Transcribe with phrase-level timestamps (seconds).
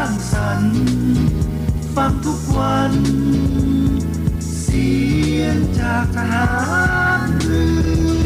[0.00, 0.76] างสรรค์
[1.94, 2.92] ฟังทุกวัน
[4.60, 4.90] เสี
[5.38, 6.46] ยงจากทหา
[7.18, 7.64] รเรื
[8.24, 8.25] อ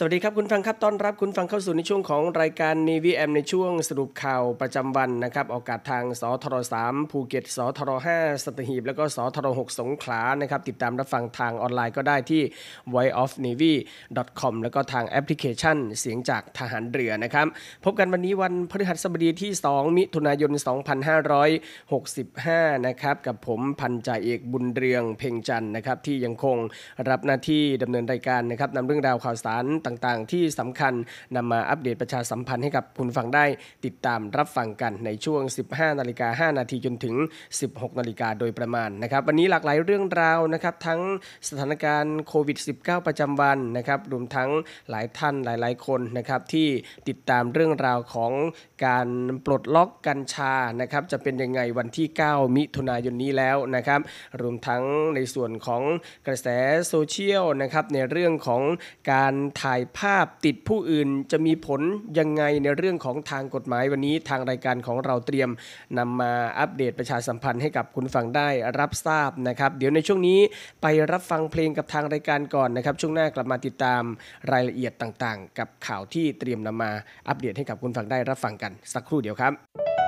[0.00, 12.42] สวัสดีครับคุณผู้ฟังครับต้อนรับคุณผู้ฟังเข้าสู่ในช่วงของรายการ Navy FM ในช่วงสรุปข่าวประจำวันนะครับออกอากาศทางสทร3ภูเก็ตสทร5สัตหีบ แล้วก็สทร6สงขลานะครับติดตามรับฟังทางออนไลน์ก็ได้ที่
[12.94, 17.46] voiceofnavy.com แล้วก็ทางแอปพลิเคชันเสียงจากทหารเรือนะครับ
[17.84, 20.52] พบกันวันนี้วันพฤหัสบดีที่ 2 มิถุนายน
[21.68, 26.56] 2565 นะครับกับผมพันจ่าเอกบุญเรืองเพ่งจันนะครับที่ยังคง
[27.08, 30.94] รับหน้าที่ดำเนินรายการนะครับนำเรื่องราวข่าวสารต่างๆ ที่สำคัญ
[31.36, 33.44] นำมาอัปเดตประชาสัมพันธ์ให้กับคุณฟังได้
[33.84, 37.14] ติดตามรับฟังกันในช่วง 15 นาฬิกา 5 นาทีจนถึง
[37.56, 41.00] 16 นาฬิกาโดยประมาณนะครับ วันนี้หลากหลายเรื่องราวนะครับ ทั้ง
[41.48, 44.50] สถานการณ์โควิด -19 ประจำวันนะครับรวมทั้ง
[44.90, 46.68] หลายท่านหลายๆ คนนะครับที่
[47.08, 48.32] ติดตามเรื่องราวของ
[48.86, 49.08] การ
[49.46, 54.00] ปลดล็อกกัญชานะครับจะเป็นยังไงวันที่ 9 มิถุนายนนี้แล้วนะครับ
[54.40, 54.82] รวมทั้ง
[55.14, 55.82] ในส่วนของ
[56.26, 56.48] กระแส
[56.88, 58.62] โซเชียลนะครับในเรื่องของ
[59.12, 61.80] การถ่ายภาพติดผู้อื่นจะมีผล
[62.18, 65.50] ยังไงในเรื่องของทางกฎหมายวันนี้ทางรายการของเราเตรียม
[65.98, 70.40] นำมาอัปเดตประชาสัมพันธ์ให้กับคุณฟังได้รับทราบนะครับ เดี๋ยวในช่วงนี้
[70.82, 74.02] ไปรับฟังเพลงกับทางรายการก่อนนะครับ ช่วงหน้ากลับมาติดตาม
[74.52, 76.90] รายละเอียดต่างๆ กับข่าวที่เตรียมนำมา
[77.28, 80.07] อัปเดตให้กับคุณฟังได้รับฟังกันสักครู่เดียวครับ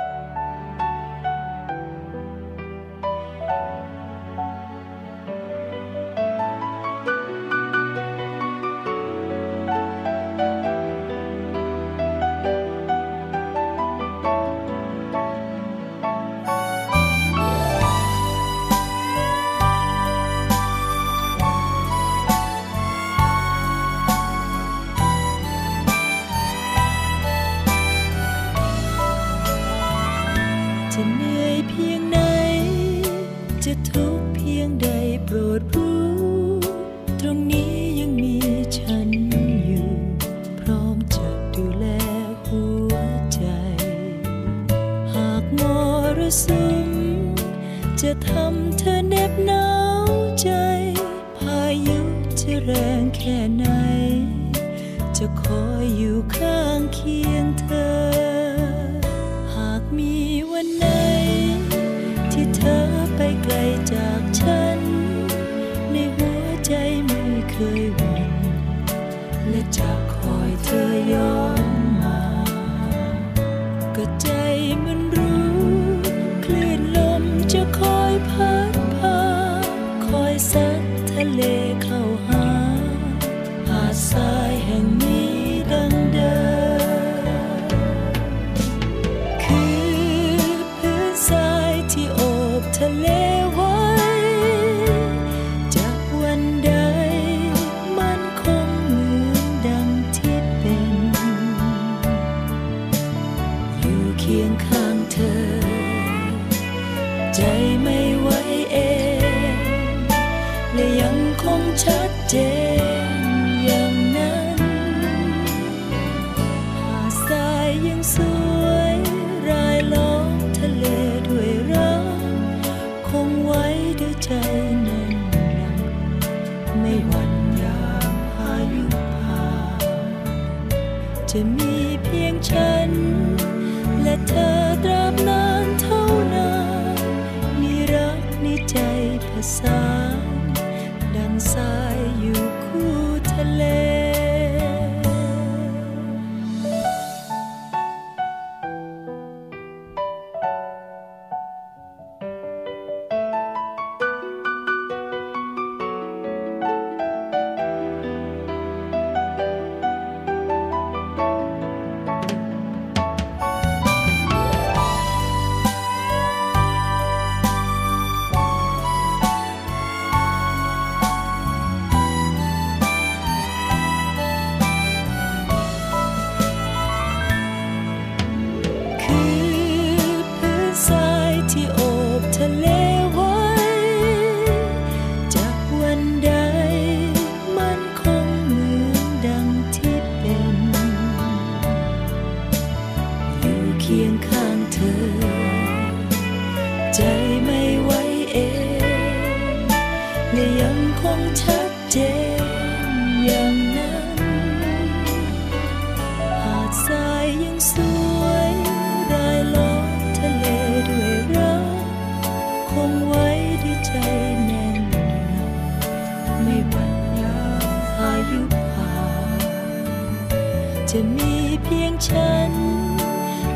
[220.94, 221.32] จะมี
[221.64, 222.52] เพียงฉัน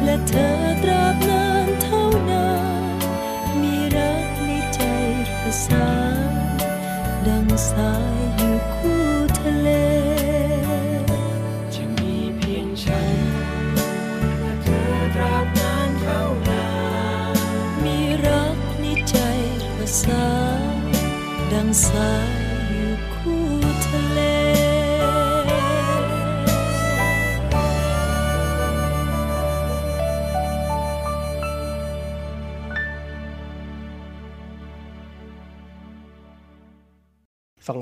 [0.05, 1.44] และเธอตราบนั้น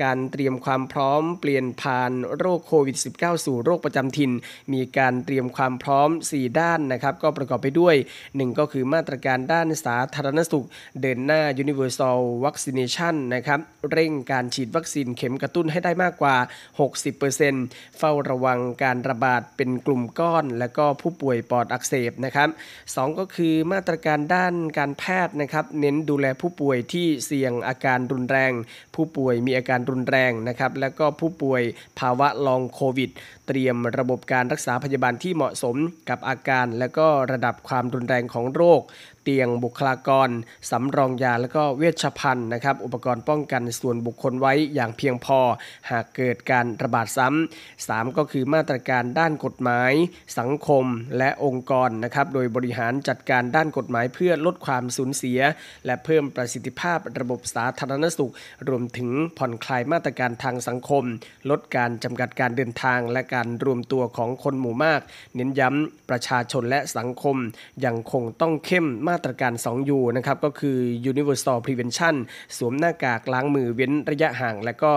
[0.02, 4.33] การเตรียมความพร้อมเปลี่ยนผ่านโรคโควิด -19 สู่โรคประจำถิ่น
[4.73, 7.95] มีการเตรียมความพร้อม 4 ด้านนะครับก็ประกอบไปด้วย
[8.26, 10.66] 1 ก็คือมาตรการด้านสาธารณสุข
[11.02, 13.61] เดินหน้า Universal Vaccination นะครับ
[13.93, 16.37] เร่งการฉีดวัคซีนเข็มกระตุ้นให้ได้มากกว่า
[17.17, 22.49] 60%เฝ้าระวังการระบาดเป็นกลุ่มก้อน และก็ผู้ป่วยปอดอักเสบนะครับ
[22.85, 28.53] 2ก็คือมาตรการด้านการแพทย์นะครับเน้นดูแลผู้ป่วยที่เสี่ยงอาการรุนแรง
[28.95, 31.63] ผู้ป่วยมีอาการรุนแรงนะครับแล้วก็ผู้ป่วย
[31.99, 33.11] ภาวะลองโควิด
[33.47, 35.77] เตรียมระบบการรักษาพยาบาลที่เหมาะสม
[36.09, 38.83] กับอาการ และก็ระดับความรุนแรงของโรค
[39.28, 40.28] เตียงบุคลากร
[40.71, 45.40] สำรองยาและก็เวชภัณฑ์นะครับ อุปกรณ์ป้องกันส่วนบุคคลไว้อย่างเพียงพอ
[45.90, 49.92] หากเกิดการระบาดซ้ำสามก็คือมาตรการด้านกฎหมาย
[50.38, 50.85] สังคม
[51.18, 55.40] และองค์กรนะครับ โดยบริหารจัดการด้านกฎหมายเพื่อลดความสูญเสีย
[55.87, 58.33] และเพิ่มประสิทธิภาพระบบสาธารณสุข
[58.68, 61.04] รวมถึงผ่อนคลายมาตรการทางสังคม
[61.50, 65.00] ลดการจำกัดการเดินทางและการรวมตัวของคนหมู่มาก
[65.35, 67.37] เน้นย้ำประชาชนและสังคม
[67.85, 70.79] ยังคงต้องเข้มมาาตรการ 2U นะครับก็คือ
[71.11, 72.15] Universal Prevention
[72.57, 74.93] สวมหน้ากากล้างมือเว้นระยะห่าง และก็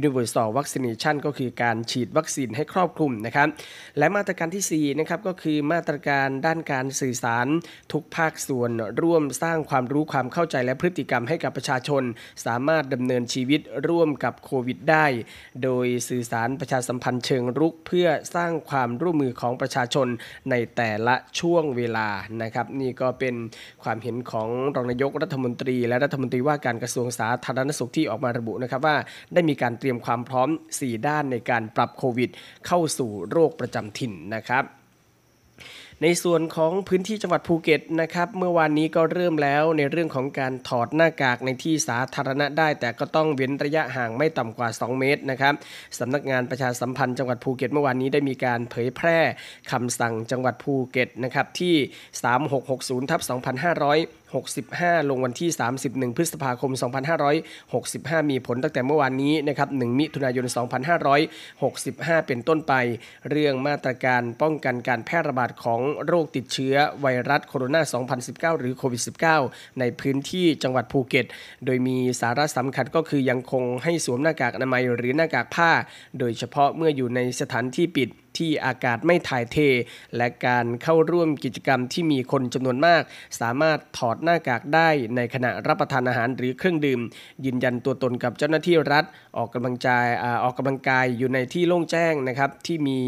[0.00, 3.48] Universal Vaccination ก็คือการฉีดวัคซีนให้ครอบคลุมนะครับ
[3.98, 7.46] และมาตรการที่4นะครับก็คือมาตรการด้านการสื่อสาร
[7.92, 12.02] ทุกภาคส่วนร่วมสร้างความรู้ความเข้าใจและพฤติกรรมให้กับประชาชน
[12.46, 15.06] สามารถดำเนินชีวิตร่วมกับโควิดได้
[15.62, 20.08] โดยสื่อสารประชาสัมพันธ์เชิงรุกเพื่อสร้างความร่วมมือของประชาชน
[20.50, 22.08] ในแต่ละช่วงเวลา
[22.42, 23.34] นะครับ นี่ก็เป็น
[23.84, 28.96] ความเห็นของรองนายกรัฐมนตรี และรัฐมนตรีว่าการกระทรวงสาธารณสุขที่ออกมาระบุนะครับว่า
[29.34, 32.30] ได้มีการเตรียมความพร้อม 4 ด้านในการปรับโควิด
[32.66, 34.64] เข้าสู่โรคประจำถิ่นนะครับ
[36.02, 45.54] ในส่วนของพื้นที่จังหวัดภูเก็ตนะครับเมื่อวานนี้ก็เริ่มแล้วในเรื่องของการถอดหน้ากากในที่สาธารณะได้ แต่ก็ต้องเว้นระยะห่างไม่ต่ำกว่า 2 เมตรนะครับ
[45.98, 49.18] สำนักงานประชาสัมพันธ์จังหวัดภูเก็ตเมื่อวานนี้ได้มีการเผยแพร่
[49.70, 51.74] คำสั่งจังหวัดภูเก็ตนะครับที่
[52.42, 53.20] 3660ทับ
[53.80, 54.21] 2500
[54.62, 55.50] 65ลงวันที่
[55.82, 56.72] 31 พฤษภาคม
[57.50, 60.46] 2565 มีผลตั้งแต่เมื่อวานนี้นะครับ 1 มิถุนายน
[61.16, 62.72] 2565 เป็นต้นไป
[63.30, 69.02] เรื่องมาตรการป้องกันการแพร่ระบาดของโรคติดเชื้อไวรัสโคโรนา 2019 หรือโควิด
[69.40, 71.26] -19 ในพื้นที่จังหวัดภูเก็ต
[71.64, 75.70] โดยมีสาระสำคัญก็คือยังคงให้สวมหน้ากากอนามัยหรือหน้ากากผ้า
[76.18, 78.08] โดยเฉพาะเมื่ออยู่ในสถานที่ปิด
[78.42, 79.56] ที่อากาศไม่ถ่ายเท
[80.16, 83.02] และการเข้าร่วมกิจกรรมที่มีคนจำนวนมาก
[83.40, 87.00] สามารถถอดหน้ากากได้ในขณะรับประทานอาหารหรือเครื่องดื่ม
[87.44, 89.04] ยืนยันตัวตนกับเจ้าหน้าที่รัฐ
[89.36, 89.88] ออกกำลังใจ
[90.22, 93.00] อออกกำลังกายอยู่ในที่โล่งแจ้งนะครับที่มี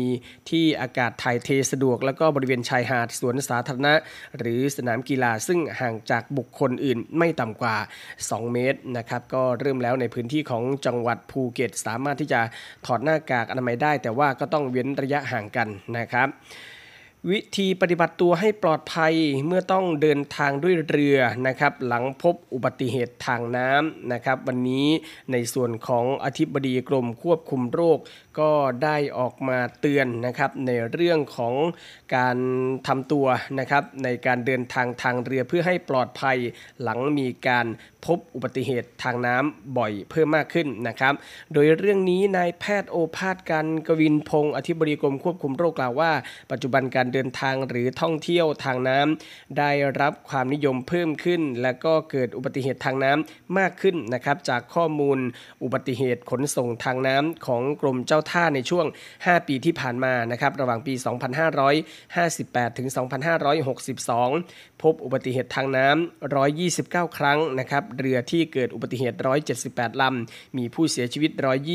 [0.50, 3.94] ที่อากาศถ่ายเทสะดวก แล้วก็บริเวณชายหาดสวนสาธารณะ
[4.38, 7.76] หรือสนามกีฬาซึ่งห่างจากบุคคลอื่นไม่ต่ำกว่า
[8.14, 12.40] 2 เมตรนะครับก็เริ่มแล้วในพื้นที่ของจังหวัดภูเก็ต สามารถที่จะ
[12.86, 16.28] ถอดหน้ากากอนามัยได้ แต่ว่าก็ต้องเว้นระยะห่างกันนะครับ
[17.30, 19.14] วิธีปฏิบัติตัวให้ปลอดภัย
[19.46, 24.88] เมื่อต้องเดินทางด้วยเรือนะครับ หลังพบอุบัติเหตุทางน้ำนะครับ วันนี้
[25.32, 27.98] ในส่วนของอธิบดีกรมควบคุมโรค
[28.40, 28.52] ก็
[28.84, 31.54] ได้ออกมาเตือนนะครับในเรื่องของ
[32.16, 32.36] การ
[32.86, 33.26] ทำตัว
[33.58, 36.38] นะครับในการเดินทางทางเรือเพื่อให้ปลอดภัย
[36.82, 37.66] หลังมีการ
[38.04, 41.14] พบอุบัติเหตุทางน้ำบ่อยเพิ่มมากขึ้นนะครับ
[41.52, 46.12] โดยเรื่องนี้นายแพทย์โอภาสกันกวินพงศ์อธิบดีกรมควบคุมโรคกล่าวว่า
[46.50, 55.18] ปัจจุบันการเดินทางหรือท่องเที่ยวทางน้ำได้รับความนิยมเพิ่มขึ้น และก็เกิดอุบัติเหตุทางน้ำมากขึ้นนะครับจากข้อมูล
[55.62, 60.94] อุบัติเหตุขนส่งทางน้ำของกรมเจ้าท่าในช่วง 5 ปีที่ผ่านมานะครับระหว่างปี
[61.86, 62.88] 2558 ถึง
[63.64, 69.16] 2562 พบอุบัติเหตุทางน้ำ 129 ครั้งนะครับเรือที่เกิดอุบัติเหตุ
[69.62, 71.30] 178 ลำ มีผู้เสียชีวิต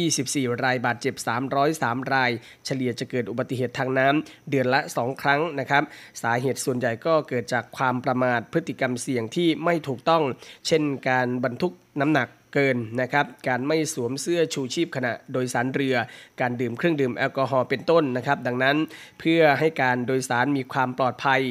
[0.10, 1.16] 124 รายบาดเจ็บ
[1.64, 2.32] 303 ราย
[2.66, 5.84] เฉลี่ยจะเกิดอุบัติเหตุทางน้ำเดือนละ 2 ครั้งนะครับ
[6.22, 10.24] สาเหตุส่วนใหญ่ก็เกิดจากความประมาทพฤติกรรมเสี่ยงที่ไม่ถูกต้อง
[10.68, 15.96] เช่นการบรรทุกน้ำหนัก เกินนะครับ การไม่สวมเสื้อชูชีพขณะโดยสารเรือ
[16.42, 18.78] การดื่มเครื่องดื่มแอลกอฮอล์เป็นต้นนะครับ ดังนั้น
[19.20, 21.42] เพื่อให้การโดยสารมีความปลอดภัย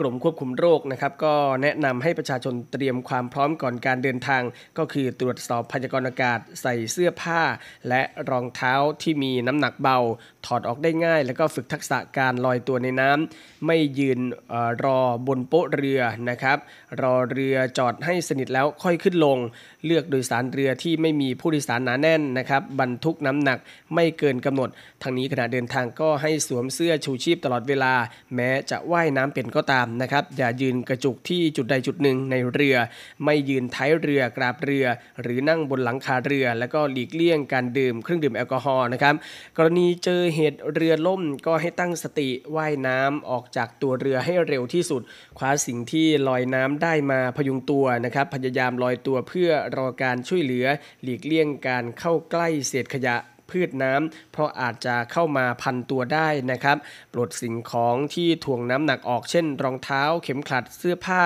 [0.00, 4.42] กรมควบคุมโรคนะครับก็แนะนำให้ประชาชนเตรียมความพร้อมก่อนการเดินทาง
[4.78, 7.42] ก็คือตรวจสอบพยากรณ์อากาศ ใส่เสื้อผ้า
[7.88, 9.98] และรองเท้าที่มีน้ำหนักเบา
[10.46, 14.20] ถอดออกได้ง่าย แล้วก็ฝึกทักษะการลอยตัวในน้ำไม่ยืน
[14.52, 16.58] ออรอบนโป๊ะเรือนะครับ
[17.00, 19.38] รอเรือจอดให้สนิทแล้วค่อยขึ้นลง
[19.86, 23.58] เลือกโดยสารเรือที่ไม่มีผู้โดยสารหนาแน่นนะครับบรรทุกน้ำหนัก
[23.94, 24.68] ไม่เกินกำหนด
[25.02, 27.94] ทางนี้ขณะเดินทางก็ให้สวมเสื้อชูชีพตลอดเวลา
[28.34, 32.76] แม้จะว่ายน้ำเป็นก็ตามนะครับอย่ายืนกระจุกที่จุดใดจุดหนึ่งในเรือ
[33.24, 34.86] ไม่ยืนท้ายเรือกราบเรือ
[35.22, 39.14] หรือนั่งบนหลังคาเรือ แล้วก็หลีกเลี่ยงการดื่มเครื่องดื่มแอลกอฮอล์นะครับ
[39.56, 45.02] กรณีเจอเหตุเรือล่มก็ให้ตั้งสติว่ายน้ำออกจากตัวเรือให้เร็วที่สุด
[45.38, 50.66] คว้าสิ่งที่ลอยน้ำได้มาพยุงตัวนะครับพยายามลอยตัวเพื่อรอการช่วยเหลือ
[51.02, 53.16] หลีกเลี่ยงการเข้าใกล้เศษขยะ
[53.50, 56.76] พืชน้ำเพราะอาจจะเข้ามาพันตัวได้นะครับ
[57.12, 61.24] ปลดสิ่งของที่ถ่วงน้ำหนักออกเช่น รองเท้าเข็มขัดเสื้อผ้า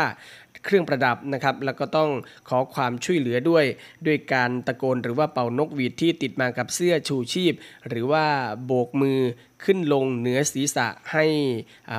[0.65, 2.11] เครื่องประดับนะครับแล้วก็ต้อง
[2.49, 3.65] ขอความช่วยเหลือด้วย
[4.07, 7.55] ด้วยการตะโกนหรือว่าเป่านกหวีดที่ติดมากับเสื้อชูชีพ
[7.89, 8.25] หรือว่า
[8.65, 9.21] โบกมือ
[9.65, 11.25] ขึ้นลงเหนือศีรษะให้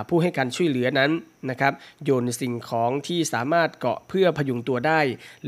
[0.09, 1.11] ผู้ให้การช่วยเหลือนั้น
[1.49, 5.01] นะครับโยนสิ่งของที่สามารถเกาะเพื่อพยุงตัวได้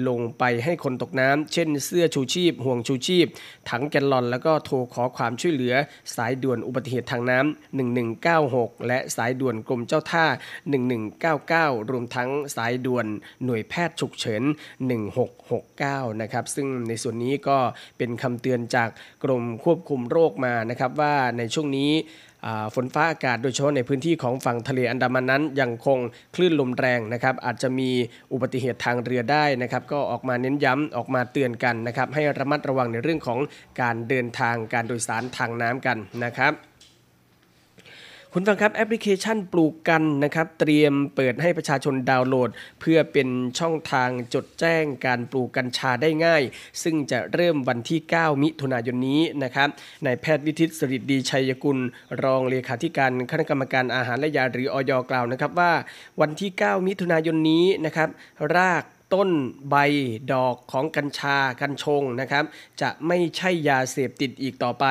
[0.08, 3.26] ลงไปให้คนตกน้ำเช่นเสื้อชูชีพ ห่วงชูชีพ
[3.70, 5.74] ถังแกลลอน แล้วก็โทรขอความช่วยเหลือ
[6.16, 10.26] สายด่วนอุบัติเหตุทางน้ำ1196 และสายด่วนกรมเจ้าท่า
[11.08, 13.06] 1199 รวมทั้งสายด่วน
[13.46, 14.44] หน่วยแพทย์ฉุกเฉิน
[15.28, 17.58] 1669 นะครับซึ่งในส่วนนี้ก็
[17.98, 18.90] เป็นคำเตือนจาก
[19.24, 21.92] กรมควบคุมโรคมานะครับว่าในช่วงนี้
[22.76, 26.00] ฝนฟ้าอากาศโดยเฉพาะในพื้นที่ของฝั่งทะเลอันดามันนั้นยังคง
[26.36, 27.90] คลื่นลมแรงนะครับ อาจจะมี
[28.32, 33.40] อุบัติเหตุทางเรือได้นะครับ ก็ออกมาเน้นย้ำออกมาเตือนกันนะครับ ให้ระมัดระวังในเรื่องของ
[33.82, 36.54] การเดินทางการโดยสารทางน้ำกันนะครับ
[38.34, 43.28] คุณฟังครับแอปพลิเคชันปลูกกันนะครับเตรียมเปิดให้ประชาชนดาวน์โหลด เพื่อเป็น
[43.60, 46.44] ช่องทางจดแจ้งการปลูกกัญชาได้ง่าย
[46.84, 49.70] ซึ่งจะเริ่มวันที่ 9 มิถุนายนนี้นะครับ
[50.06, 51.80] นายแพทย์วิทิตสริดีชัยกุล
[52.24, 55.74] รองเลขาธิการคณะกรรมการอาหารและยาหรืออยกล่าวนะครับว่า
[56.22, 58.10] วันที่ 9 มิถุนายนนี้นะครับ
[58.56, 58.84] ราก
[59.14, 59.30] ต้น
[59.70, 59.76] ใบ
[60.34, 62.44] ดอกของกัญชากัญชงนะครับ
[62.82, 64.86] จะไม่ใช่ยาเสพติดอีกต่อไป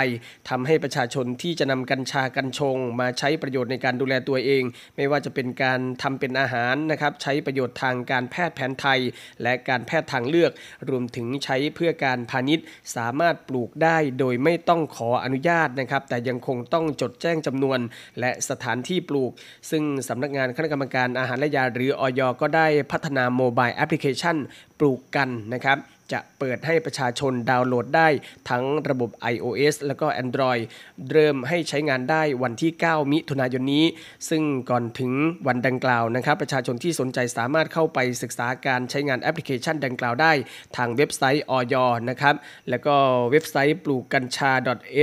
[0.49, 4.62] ทำให้ประชาชนที่จะนำกัญชากัญชง มาใช้ประโยชน์ในการดูแลตัวเอง
[4.96, 9.00] ไม่ว่าจะเป็นการทำเป็นอาหารนะครับ ใช้ประโยชน์ทางการแพทย์แผนไทย
[9.42, 10.52] และการแพทย์ทางเลือก
[10.88, 12.64] รวมถึงใช้เพื่อการพาณิชย์
[12.96, 17.78] สามารถปลูกได้โดยไม่ต้องขออนุญาตนะครับ แต่ยังคงต้องจดแจ้งจำนวน
[18.20, 19.32] และสถานที่ปลูก
[19.70, 24.36] ซึ่งสำนักงานคณะกรรมการอาหารและยาหรืออยก็ได้พัฒนา mobile แอปพลิเคชัน
[24.78, 25.78] ปลูกกัญนะครับ
[26.14, 28.08] จะเปิดให้ประชาชนดาวน์โหลดได้
[28.50, 30.62] ทั้งระบบ iOS แล้วก็ Android
[31.10, 33.84] เริ่มให้ใช้งานได้วันที่ 9 มิถุนายนนี้
[34.28, 35.12] ซึ่งก่อนถึง
[35.46, 40.32] วันดังกล่าวนะครับ ประชาชนที่สนใจสามารถเข้าไปศึกษาการใช้งานแอปพลิเคชันดังกล่าวได้
[40.76, 41.75] ทางเว็บไซต์อย.
[42.10, 42.34] นะครับ
[42.68, 42.94] แล้วก็
[43.30, 44.52] เว็บไซต์ปลูกกัญชา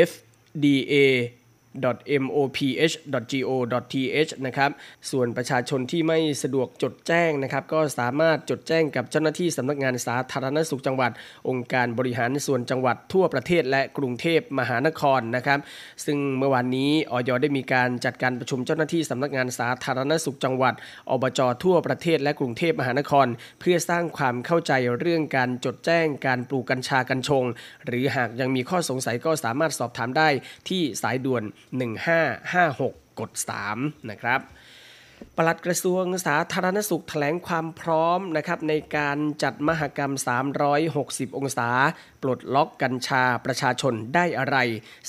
[0.10, 0.95] fda
[2.24, 4.72] moph.go.th นะครับ
[5.12, 11.12] ส่วนประชาชนที่ไม่สะดวกจดแจ้งนะครับ ก็สามารถจดแจ้งกับเจ้าหน้าที่สำนักงานสาธารณสุขจังหวัด
[11.50, 15.59] องค์การบริหารส่วนจังหวัดทั่วประเทศและกรุงเทพมหานครนะครับ
[16.05, 20.74] ซึ่งเมื่อวานนี้ออยได้มีการจัดการประชุมเจ้าหน้าที่สำนักงานสาธารณสุขจังหวัด
[21.12, 23.27] อบจทั่วประเทศและกรุงเทพมหานคร
[23.59, 27.44] เพื่อสร้างความเข้าใจเรื่องการจดแจ้งการปลูกกัญชากัญชง
[27.86, 30.29] หรือหากยังมีข้อสงสัยก็สามารถสอบถามได้
[30.70, 33.31] ที่สายด่วน1556 กด
[33.71, 34.39] 3 นะครับ
[35.38, 40.14] ปลัดกระทรวงสาธารณสุขแถลงความพร้อมนะครับในการจัดมหกรรม
[40.75, 41.70] 360 องศา
[42.22, 44.57] ปลดล็อกกัญชาประชาชนได้อะไร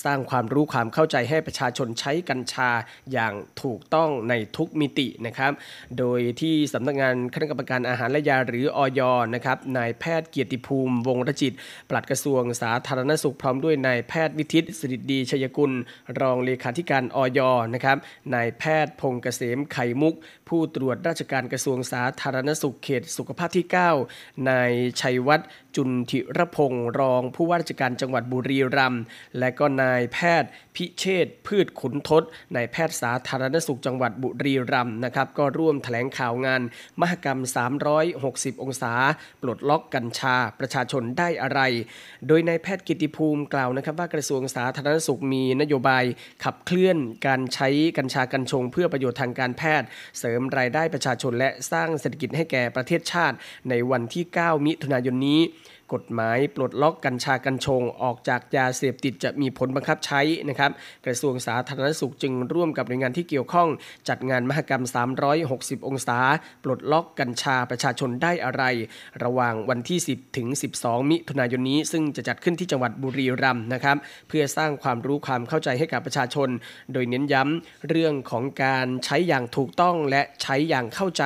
[0.04, 2.70] สร้างความรู้ความเข้าใจให้ประชาชนใช้กัญชา
[3.12, 5.52] อย่างถูกต้องในทุกมิตินะครับ
[5.98, 9.00] โดยที่สำนักงานคณะกรรมการอาหารและยาหรืออย
[9.34, 11.52] นะครับนายแพทย์เกียรติภูมิ วงรจิต
[11.90, 15.72] ปลัดกระทรวงสาธารณสุขพร้อมด้วยนายแพทย์วิทิตสิริดีชัยกุล
[16.20, 17.40] รองเลขาธิการอย
[17.74, 17.96] นะครับ
[18.34, 20.14] นายแพทย์พงเกษมไข่มุก
[20.48, 23.66] ผู้ตรวจราชการกระทรวงสาธารณสุขเขตสุขภาพที่
[24.06, 29.02] 9 นายชัยวัฒน์จุนทิรพงศ์รองผู้ว่าราชการจังหวัดบุรีรัมย์
[29.38, 32.22] และก็นายแพทย์พิเชษพืชขุนทศ
[32.56, 36.62] นายแพทย์สาธารณสุขจังหวัดบุรีรัมย์นะครับก็ร่วมแถลงข่าวงาน
[37.00, 37.40] มหกรรม
[38.00, 38.92] 360 องศา
[39.42, 41.60] ปลดล็อกกัญชาประชาชนได้อะไร
[42.26, 46.04] โดยนายแพทย์กิติภูมิกล่าวนะครับว่ากระทรวงสาธารณสุขมีนโยบาย
[46.44, 49.86] ขับเคลื่อนการใช้กัญชากัญชงเพื่อประโยชน์ทางการแพทย์
[50.18, 53.36] เสริมรายได้ประชาชนและสร้างเศรษฐกิจให้แก่ประเทศชาติ
[53.70, 55.40] ในวันที่ 9 มิถุนายนนี้
[55.94, 60.70] กฎหมาย ปลดล็อกกัญชากัญชง ออกจากยาเสพติดจะมีผลบังคับใช้นะครับ
[61.06, 63.68] กระทรวงสาธารณสุขจึงร่วมกับหน่วยงานที่เกี่ยวข้อง
[64.08, 64.84] จัดงานมหกรรม
[65.34, 66.18] 360 องศา
[66.64, 68.62] ปลดล็อกกัญชาประชาชนได้อะไร
[69.24, 73.96] ระหว่างวันที่ 10 ถึง 12 มิถุนายนนี้ ซึ่งจะจัดขึ้นที่จังหวัดบุรีรัมย์นะครับ
[74.28, 76.48] เพื่อสร้างความรู้ความเข้าใจให้กับประชาชน
[76.92, 81.24] โดยเน้นย้ำเรื่องของการใช้อย่างถูกต้องและใช้อย่างเข้าใจ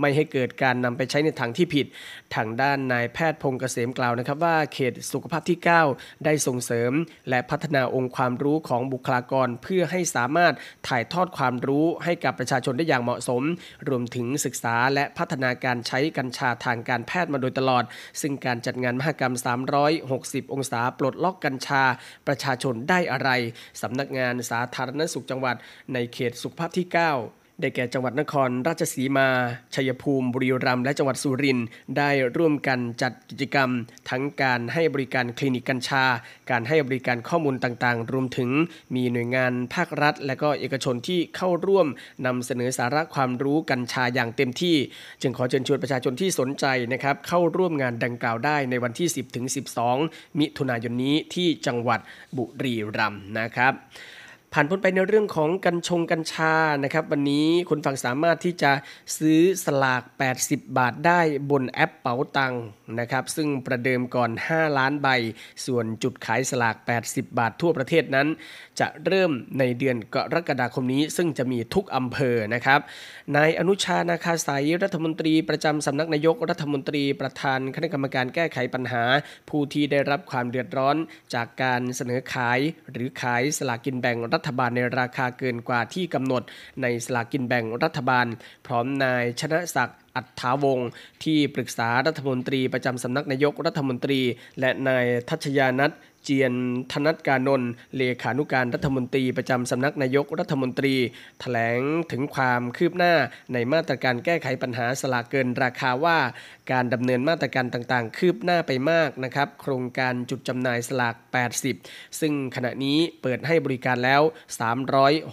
[0.00, 1.86] ไม่ให้เกิดการนำไปใช้ในทางที่ผิด
[2.34, 5.58] ทางด้านนายแพทย์พงเกษมกล่าวนะครับว่าเขตสุขภาพที่
[5.90, 6.92] 9 ได้ส่งเสริม
[7.28, 10.54] และพัฒนาองค์ความรู้ของบุคลากร เพื่อให้สามารถ
[10.88, 13.42] ถ่ายทอดความรู้ให้กับประชาชนได้อย่างเหมาะสม
[13.88, 17.84] รวมถึงศึกษาและพัฒนาการใช้กัญชาทางการแพทย์มาโดยตลอด
[18.20, 19.34] ซึ่งการจัดงานมหกรรม
[19.94, 21.82] 360 องศาปลดล็อกกัญชา
[22.26, 23.30] ประชาชนได้อะไร
[23.82, 25.56] สำนักงานสาธารณสุขจังหวัด
[25.92, 29.28] ในเขตสุขภาพที่ 9 ได้แก่จังหวัดนครราชสีมา
[29.74, 31.66] ชัยภูมิ บุรีรัมย์ และจังหวัดสุรินทร์
[31.96, 33.70] ได้ร่วมกันจัดกิจกรรม
[34.10, 36.04] ทั้งการให้บริการคลินิกกัญชา
[36.50, 38.50] การให้บริการข้อมูลต่างๆ รวมถึง
[38.94, 41.86] มีหน่วยงานภาครัฐ และก็เอกชนที่เข้าร่วม
[42.26, 44.76] นำเสนอสาระความรู้กัญชาอย่างเต็มที่
[45.22, 49.46] จึงขอเชิญชวนประชาชนที่สนใจนะครับเข้าร่วมงานดังกล่าวได้ในวันที่ 10ถึง
[49.92, 52.00] 12 มิถุนายนนี้ที่จังหวัด
[52.36, 53.74] บุรีรัมย์นะครับ
[54.52, 58.72] ผ่านพ้นไปในเรื่องของกัญชงกัญชานะครับ วันนี้คุณฟังสามารถที่จะ
[59.18, 60.02] ซื้อสลาก
[60.38, 62.54] 80 บาทได้บนแอปเป๋าตัง
[63.00, 65.08] นะครับ ซึ่งประเดิมก่อน 5 ล้านใบ
[65.66, 68.28] ส่วนจุดขายสลาก 80 บาททั่วประเทศนั้น
[68.80, 72.80] จะเริ่มในเดือนกรกฎาคมนี้ ซึ่งจะมีทุกอำเภอนะครับ
[73.36, 79.04] นายอนุชานาคาสายรัฐมนตรีประจำสำนักนายกรัฐมนตรีประธานคณะกรรมการแก้ไขปัญหา
[79.50, 80.96] ผู้ที่ได้รับความเดือดร้อน
[81.34, 82.60] จากการเสนอขาย
[82.92, 86.42] หรือขายสลากกินแบ่งรัฐบาลในราคาเกินกว่าที่กำหนด
[86.82, 88.26] ในสลากกินแบ่งรัฐบาล
[88.66, 90.90] พร้อมนายชนะศักดิ์อัฏฐาวงศ์
[91.24, 94.20] ที่ปรึกษารัฐมนตรีประจำสำนักนายกรัฐมนตรี
[94.60, 95.90] และนายทัชยานัท
[96.30, 96.54] เจียน
[96.92, 101.00] ธนัทกานนท์เลขานุการรัฐมนตรีประจำสำนักนายกรัฐมนตรีถ
[101.40, 101.80] แถลง
[102.12, 103.14] ถึงความคืบหน้า
[103.52, 106.18] ในมาตรการแก้ไขปัญหาสลากเกินราคาว่า
[106.72, 111.14] การดำเนินมาตรการต่างๆ คืบหน้าไปมากนะครับโครงการจุดจำหน่ายสลาก
[111.66, 114.22] 80 ซึ่งขณะนี้เปิดให้บริการแล้ว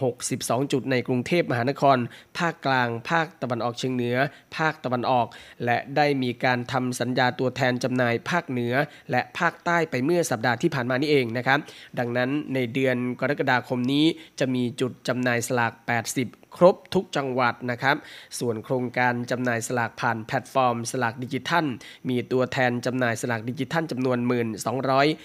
[0.06, 1.98] 362 จุดในกรุงเทพมหานคร
[2.38, 4.18] ภาคกลาง ภาคตะวันออกเฉียงเหนือ
[4.58, 5.28] ภาคตะวันออก
[5.66, 8.74] และได้มีการทำสัญญาตัวแทนจำหน่ายภาคเหนือ
[9.12, 11.60] และภาคใต้ไปเมื่อสัปดาห์ที่ผ่านานมานี้เองนะครับ
[12.00, 14.06] ดังนั้นในเดือนกรกฎาคมนี้
[14.40, 15.74] จะมีจุดจำหน่ายสลาก
[16.16, 17.96] 80ครบทุกจังหวัดนะครับ
[18.40, 21.66] ส่วนโครงการจำหน่ายสลากผ่านแพลตฟอร์ม สลากดิจิทัล
[22.10, 24.18] มีตัวแทนจำหน่ายสลากดิจิทัลจำนวน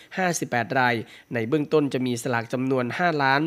[0.06, 0.94] 1,258 ราย
[1.34, 3.40] ในเบื้องต้นจะมีสลากจำนวน 5 ล้าน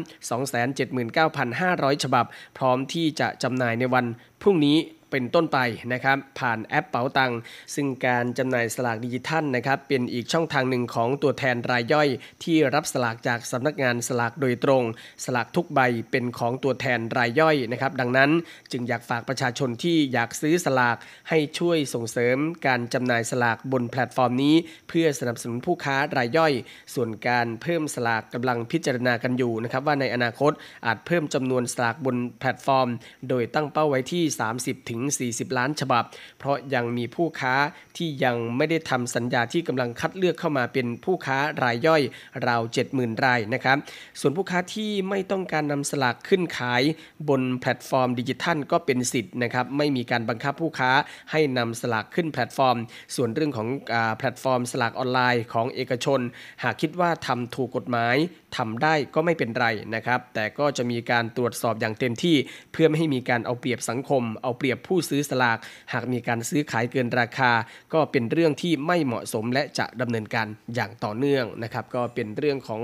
[1.20, 2.26] 279,500 ฉบับ
[2.58, 4.06] พร้อมที่จะจำหน่ายในวัน
[4.42, 4.78] พรุ่งนี้
[5.14, 5.60] เป็นต้นไป
[5.94, 7.32] นะครับผ่านแอปเป๋าตัง
[7.76, 12.08] ซึ่งการจำหน่ายสลากดิจิทัลนะครับเป็นอีกช่องทางหนึ่งของตัวแทนรายย่อย
[12.44, 14.84] ที่รับสลากจากสำนักงานสลากโดยตรง
[15.26, 15.80] สลากทุกใบ
[16.12, 18.32] เป็นของตัวแทนรายย่อยนะครับดังนั้น
[18.72, 20.98] จึงอยากฝากประชาชนที่อยากซื้อสลาก
[21.30, 24.56] ให้ช่วยส่งเสริมการจำหน่ายสลากบนแพลตฟอร์มนี้
[24.90, 26.54] เพื่อสนับสนุนผู้ค้ารายย่อย
[26.94, 30.52] ส่วนการเพิ่มสลากกำลังพิจารณากันอยู่นะครับว่าในอนาคต
[30.86, 32.88] อาจเพิ่มจำนวนสลากบนแพลตฟอร์ม
[33.30, 34.24] โดยตั้งเป้าไว้ที่
[34.58, 36.04] 30ถึง40 ล้านฉบับ
[36.40, 37.56] เพราะยังมีผู้ค้า
[37.98, 42.02] ที่ยังไม่ได้ทำสัญญาที่กำลังคัดเลือกเข้ามาเป็นผู้ค้ารายย่อย
[42.48, 42.62] ราว
[42.92, 43.78] 70,000 รายนะครับ
[44.20, 46.82] ส่วนผู้ค้าที่ไม่ต้องการนำสลากขึ้นขาย
[47.30, 50.92] บนแพลตฟอร์มดิจิทัลก็เป็นสิทธิ์นะครับ ไม่มีการบังคับผู้ค้า
[51.32, 52.78] ให้นำสลากขึ้นแพลตฟอร์ม
[53.16, 56.20] ส่วนเรื่องของแพลตฟอร์มสลากออนไลน์ของเอกชน
[56.64, 58.16] หากคิดว่าทำถูกกฎหมาย
[58.58, 62.36] ทำได้ก็ไม่เป็นไรนะครับ แต่ก็จะมีการตรวจสอบอย่างเต็มที่
[62.74, 65.58] เพื่อไม่ให้มีการเอาเปรียบสังคม เอาเปรียบผูู้้ซื้อสลาก
[65.94, 67.52] หากมีการซื้อขายเกินราคา
[67.94, 72.82] ก็เป็นเรื่องที่ไม่เหมาะสมและจะดำเนินการอย่างต่อเนื่องนะครับก็เป็นเรื่องของ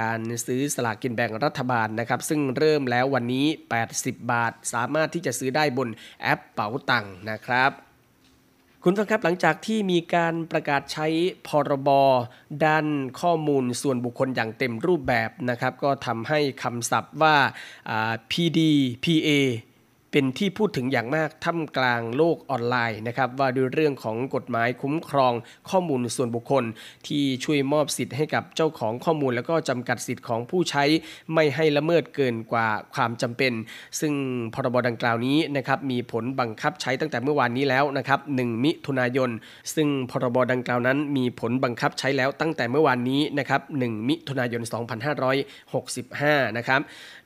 [0.00, 3.46] การซื้อสลากกินแบ่งรัฐบาลนะครับซึ่งเริ่มแล้ววันนี้
[3.90, 5.88] 80 บาท สามารถที่จะซื้อได้บน
[6.22, 7.72] แอปเป๋าตังค์นะครับ
[8.88, 11.06] คุณฟังครับหลังจากที่มีการประกาศใช้
[11.48, 11.90] พรบ
[12.64, 12.86] ด้าน
[13.20, 17.36] ข้อมูลส่วนบุคคลอย่างเต็มรูปแบบนะครับ ก็ทำให้คำศัพท์ว่า
[18.30, 19.30] PDPA
[20.12, 25.32] เป็นที่พูดถึงอย่างมากท่ามกลางโลกออนไลน์นะครับว่าด้วยเรื่องของกฎหมายคุ้มครอง
[25.70, 26.64] ข้อมูลส่วนบุคคล
[27.06, 30.84] ที่ช่วยมอบสิทธิ์ให้กับเจ้าของข้อมูล แล้วก็จำกัดสิทธิ์ของผู้ใช้
[31.34, 33.52] ไม่ให้ละเมิดเกินกว่าความจำเป็น
[34.00, 34.12] ซึ่ง
[34.54, 39.30] พรบดังกล่าวนี้นะครับมีผลบังคับใช้ตั้งแต่เมื่อวานนี้แล้วนะครับ 1 มิถุนายน
[39.74, 44.62] ซึ่งพรบดังกล่าวนั้นมีผลบังคับใช้แล้วตั้งแต่เมื่อวานนี้นะครับ 1 มิถุนายน
[45.38, 46.80] 2565 นะครับ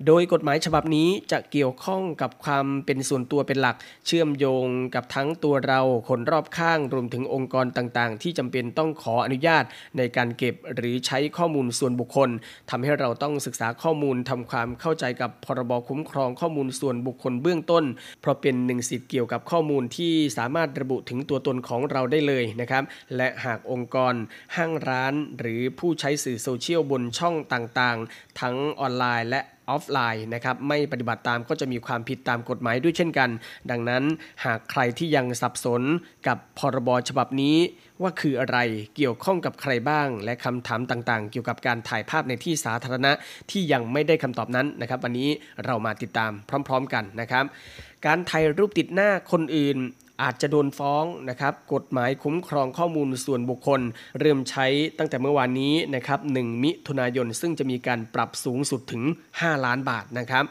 [0.07, 9.65] โดยกฎหมายฉบับนี้จะเกี่ยวข้องกับความเป็นส่วนตัวเป็นหลัก เชื่อมโยงกับทั้งตัวเราคนรอบข้างรวมถึงองค์กรต่างๆ ที่จำเป็นต้องขออนุญาต
[9.99, 12.31] ในการเก็บหรือใช้ข้อมูลส่วนบุคคล
[12.71, 17.85] ทำให้เราต้องศึกษาข้อมูลทำความเข้าใจกับพรบคุ้มครองข้อมูลส่วนบุคคลเบื้องต้น
[18.21, 22.85] เพราะเป็นหนึ่งสิทธิ์เกี่ยวกับข้อมูลที่สามารถระบุถึงตัวตนของเราได้เลยนะครับ
[23.17, 24.15] และหากองค์กร
[24.57, 33.31] ห้างร้าน หรือผู้ใช้สื่อโซเชียลบนช่องต่างๆ ทั้งออนไลน์และ ออฟไลน์นะครับไม่ปฏิบัติตามก็จะมีความผิดตามกฎหมายด้วยเช่นกัน
[33.71, 34.03] ดังนั้น
[34.45, 35.83] หากใครที่ยังสับสน
[36.27, 37.57] กับพรบฉบับนี้
[38.03, 38.59] ว่าคืออะไร
[38.97, 43.13] เกี่ยวข้องกับใครบ้าง และคำถามต่างๆ เกี่ยวกับการถ่ายภาพในที่สาธารณะ
[43.51, 45.29] ที่ยังไม่ได้คำตอบนั้นนะครับ วันนี้
[45.65, 46.33] เรามาติดตาม
[46.69, 47.45] พร้อม ๆ กันนะครับ
[48.07, 49.79] การถ่ายรูปติดหน้าคนอื่น
[50.23, 53.81] อาจจะโดนฟ้องนะครับกฎหมายคุ้มครองข้อมูลส่วนบุคคล
[54.19, 54.67] เริ่มใช้
[54.99, 59.03] ตั้งแต่เมื่อวานนี้นะครับ1มิถุนายน ซึ่งจะมีการปรับสูงสุดถึง
[59.35, 60.45] 5 ล้านบาทนะครับ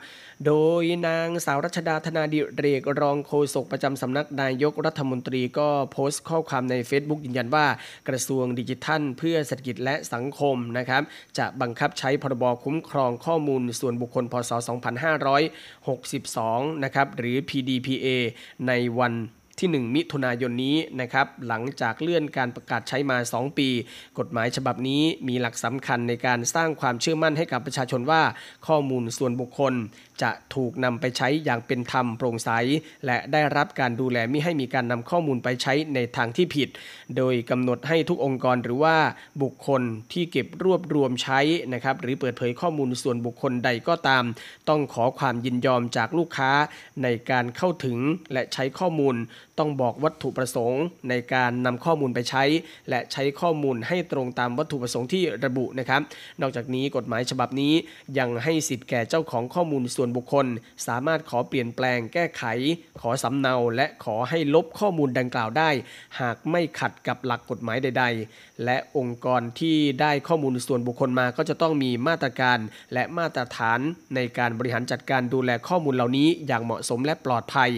[0.45, 7.65] โดยนางสาวรัชดาธนาดิเรกรองโฆษกประจำสำนักนายกรัฐมนตรีก็โพสต์ข้อความใน Facebook ยืนยันว่า
[8.07, 11.01] กระทรวงดิจิทัล เพื่อเศรษฐกิจและสังคมนะครับ
[11.37, 14.51] จะบังคับใช้พรบคุ้มครองข้อมูลส่วนบุคคลพศ
[16.67, 18.07] 2562 นะครับหรือ PDPA
[18.67, 19.13] ในวัน
[19.59, 23.69] ที่ 1 มิถุนายนนี้นะครับหลังจากเลื่อนการประกาศใช้มา 2 ปี
[24.19, 28.21] กฎหมายฉบับนี้มีหลักสำคัญในการสร้างความเชื่อมั่นให้กับประชาชนว่า
[28.67, 29.73] ข้อมูลส่วนบุคคล
[30.21, 32.49] จะถูกนำไปใช้อย่างเป็นธรรมโปร่งใส
[33.05, 36.69] และได้รับการดูแลม่ให้มีการนำข้อมูลไปใช้ในทางที่ผิด
[37.17, 38.97] โดยกำหนดให้ทุกองค์กรหรือว่า
[39.43, 39.81] บุคคล
[40.13, 41.39] ที่เก็บรวบรวมใช้
[41.73, 44.23] นะครับหรือเปิดเผยข้อมูลส่วนบุคคลใดก็ตาม
[44.69, 46.51] ต้องขอความยินยอมจากลูกค้า
[47.03, 47.97] ในการเข้าถึง
[48.33, 49.15] และใช้ข้อมูล
[49.59, 52.43] ต้องบอกวัตถุประสงค์ในการนำข้อมูลไปใช้
[52.89, 56.01] และใช้ข้อมูลให้ตรงตามวัตถุประสงค์ที่ระบุนะครับ
[56.41, 57.73] นอกจากนี้กฎหมายฉบับนี้
[58.17, 60.45] ยังให้สิทธิ์แก่เจ้าของข้อมูลส่วนบุคคล
[60.87, 62.43] สามารถขอเปลี่ยนแปลงแก้ไข
[63.01, 65.69] ขอสำเนา และขอให้ลบข้อมูลดังกล่าวได้
[66.19, 72.59] หากไม่ขัดกับหลักกฎหมายใด ๆ และองค์กรที่ได้ข้อมูลส่วนบุคคลมาก็จะต้องมีมาตรการ
[72.93, 73.79] และมาตรฐาน
[74.15, 77.71] ในการบริหารจัดการดูแลข้อมูลเหล่านี้อย่างเหมาะสมและปลอดภัย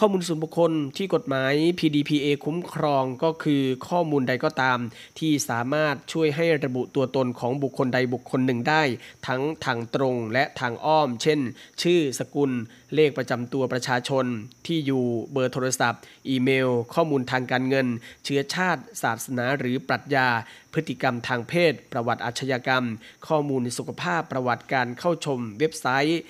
[0.00, 4.78] ข้อมูลส่วนบุคคลที่กฎหมาย PDPA คุ้มครองก็คือข้อมูลใดก็ตาม
[5.18, 8.82] ที่สามารถช่วยให้ระบุตัวตนของบุคคลใดบุคคลหนึ่งได้
[9.26, 11.40] ทั้งทางตรงและทางอ้อม เช่น
[11.82, 12.50] ชื่อสกุล
[12.94, 14.24] เลขประจำตัวประชาชน
[14.66, 17.86] ที่อยู่เบอร์โทรศัพท์ อีเมล ข้อมูลทางการเงิน
[18.24, 20.28] เชื้อชาติ ศาสนาหรือปรัชญา
[20.74, 22.84] พฤติกรรมทางเพศ ประวัติอาชญากรรม
[23.28, 26.20] ข้อมูลสุขภาพประวัติการเข้าชมเว็บไซต์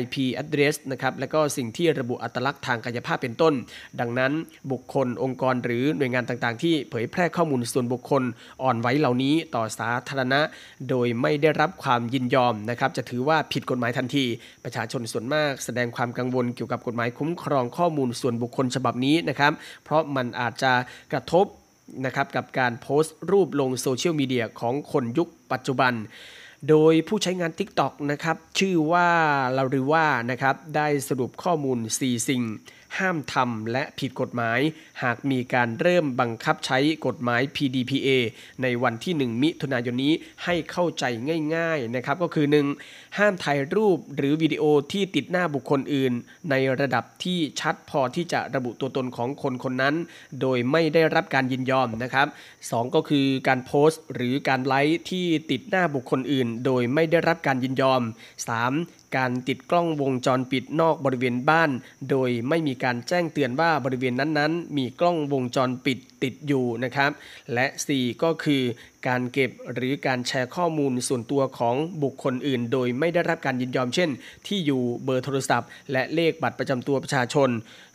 [0.00, 3.54] IP address นะครับและก็สิ่งที่ระบุอัตลักษณ์ทางกายภาพเป็นต้น
[4.00, 4.32] ดังนั้น
[4.72, 8.22] บุคคลองค์กรหรือหน่วยงานต่างๆ ที่เผยแพร่ข้อมูลส่วนบุคคล
[8.62, 10.40] อ่อนไหวเหล่านี้ต่อสาธารณะ
[10.88, 14.24] โดยไม่ได้รับความยินยอมนะครับจะถือว่าผิดกฎหมายทันที
[14.64, 19.52] ประชาชนส่วนมากแสดงความกังวลเกี่ยวกับกฎหมายคุ้มครองข้อมูลส่วนบุคคลฉบับนี้นะครับ
[19.84, 20.72] เพราะมันอาจจะ
[21.12, 21.46] กระทบ
[22.04, 25.92] นะครับกับการโพสต์รูปลงโซเชียลมีเดียของคนยุคปัจจุบัน
[26.68, 29.08] โดยผู้ใช้งาน TikTok นะครับชื่อว่า
[29.56, 32.44] ลาริว่านะครับได้สรุปข้อมูล 4 สิ่ง
[32.98, 34.60] ห้ามทำและผิดกฎหมาย
[35.02, 38.08] หากมีการเริ่มบังคับใช้กฎหมาย PDPA
[38.62, 41.04] ในวันที่ 1 มิถุนายนนี้ให้เข้าใจ
[41.54, 42.46] ง่าย ๆนะครับ ก็คือ
[42.82, 43.07] 1.
[43.18, 46.12] ห้ามถ่ายรูปหรือวิดีโอที่ติดหน้าบุคคลอื่น
[46.50, 49.94] ในระดับที่ชัดพอที่จะระบุตัวตนของคนคนนั้น
[50.40, 52.26] โดยไม่ได้รับการยินยอมนะครับ
[52.60, 58.02] 2 ก็คือการโพสต์ หรือการไลค์ที่ติดหน้าบุคคลอื่น โดยไม่ได้รับการยินยอม
[58.58, 59.16] 3.
[59.16, 61.70] การติดกล้องวงจรปิดนอกบริเวณบ้าน
[62.10, 67.10] โดยไม่มีการแจ้งเตือนว่าบริเวณนั้นๆ มีกล้องวงจรปิดติดอยู่นะครับ
[67.54, 68.62] และ 4 ก็คือ
[69.08, 74.10] การเก็บหรือการแชร์ข้อมูลส่วนตัวของบุคคลอื่น โดยไม่ได้รับการยินยอมเช่น
[74.46, 77.50] ที่อยู่เบอร์โทรศัพท์ และเลขบัตรประจำตัวประชาชน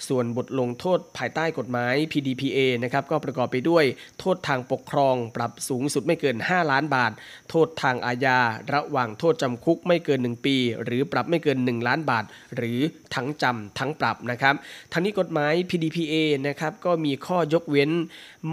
[0.07, 3.85] ส่วนบทลงโทษภายใต้กฎหมาย PDPA นะครับก็ประกอบไปด้วย
[4.19, 7.11] โทษทางปกครอง ปรับสูงสุดไม่เกิน 5 ล้านบาท
[7.49, 8.39] โทษทางอาญา
[8.73, 12.79] ระหว่างโทษจำคุกไม่เกิน 1 ปี หรือปรับไม่เกิน 1 ล้านบาท หรือ
[13.15, 14.55] ทั้งจำทั้งปรับนะครับ
[14.91, 16.15] ทั้งนี้กฎหมาย PDPA
[16.47, 17.91] นะครับก็มีข้อยกเว้น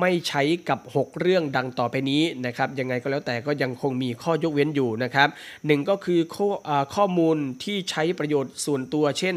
[0.00, 5.28] ไม่ใช้กับ 6 เรื่องดังต่อไปนี้นะครับยังไงก็แล้วแต่ก็ยังคงมีข้อยกเว้นอยู่นะครับ
[5.66, 6.48] หนึ่งก็คือข้อ
[6.94, 9.36] ข้อมูลที่ใช้ประโยชน์ส่วนตัว เช่น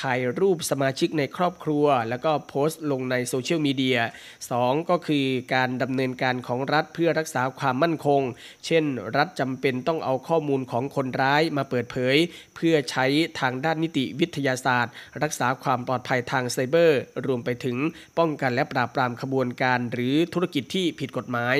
[0.00, 3.98] ถ่ายรูปสมาชิกในครอบครัว แล้วก็โพสต์ลงในโซเชียลมีเดีย
[4.44, 8.22] 2 ก็คือการดำเนินการของรัฐเพื่อรักษาความมั่นคง
[8.66, 8.84] เช่น
[9.16, 12.16] รัฐจำเป็นต้องเอาข้อมูลของคนร้ายมาเปิดเผย
[12.56, 13.06] เพื่อใช้
[13.40, 17.76] ทางด้านนิติวิทยาศาสตร์ รักษาความปลอดภัยทางไซเบอร์ รวมไปถึง
[18.18, 21.58] ป้องกันและปราบปรามขบวนการหรือธุรกิจที่ผิดกฎหมาย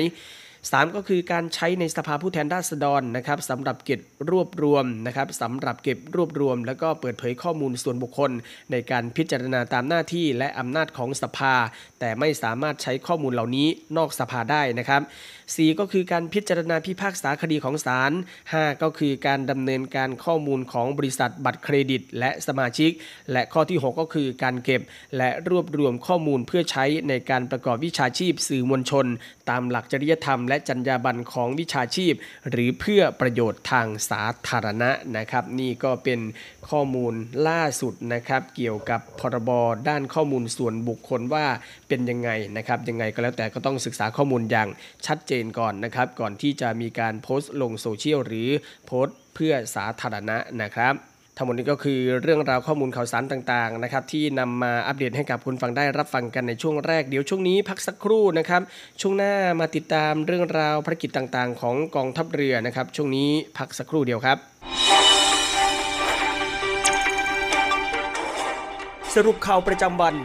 [0.73, 3.99] 3 ก็คือการใช้ในสภาผู้แทนราษฎรนะครับสำหรับเก็บ
[4.29, 8.31] รวบรวมนะครับสำหรับเก็บรวบรวม แล้วก็เปิดเผยข้อมูลส่วนบุคคล
[8.71, 11.55] ในการพิจารณาตามหน้าที่และอำนาจของสภา
[11.99, 15.01] แต่ไม่สามารถใช้ข้อมูลเหล่านี้นอกสภาได้นะครับ
[15.45, 18.11] 4 ก็คือการพิจารณาพิพากษาคดีของศาล
[18.51, 22.91] 5 ก็คือการดำเนินการข้อมูลของบริษัทบัตรเครดิต และสมาชิก
[23.31, 24.81] และข้อที่ 6 ก็คือการเก็บ
[25.17, 29.05] และรวบรวมข้อมูลเพื่อใช้ในการประกอบวิชาชีพสื่อมวลชน
[29.49, 32.13] ตามหลักจริยธรรมและและจรรยาบรรณของวิชาชีพ
[32.49, 36.19] หรือเพื่อประโยชน์ทางสาธารณะนะครับ นี่ก็เป็น
[36.69, 37.13] ข้อมูล
[37.47, 39.49] ล่าสุดนะครับ เกี่ยวกับพรบ
[39.89, 41.45] ด้านข้อมูลส่วนบุคคลว่า
[41.87, 44.69] เป็นยังไงนะครับ ยังไงก็แล้วแต่ก็ต้องศึกษาข้อมูลอย่าง
[45.05, 48.49] ชัดเจนก่อนนะครับ ก่อนที่จะมีการโพสต์ลงโซเชียลหรือ
[48.85, 50.95] โพสต์เพื่อสาธารณะนะครับ
[51.37, 58.61] ทั้งหมดนี้ก็คือเรื่องราวข้อมูลข่าวสารต่างๆนะครับที่นำมาอัปเดตให้กับคุณฟังได้รับฟังกันในช่วงแรกเดี๋ยวช่วงนี้พักสักครู่นะครับ
[59.01, 64.37] ช่วงหน้ามาติดตามเรื่องราวภารกิจต่างๆ ของกองทัพเรือนะครับ ช่วงนี้พักสักครู่เดียวครับ
[69.15, 70.15] สรุปข่าวประจำวัน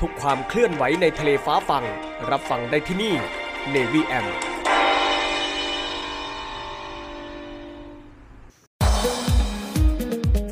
[0.00, 1.84] ทุกความเคลื่อนไหวในทะเลฟ้าฟัง
[2.30, 3.14] รับฟังได้ที่นี่
[3.74, 4.26] Navy M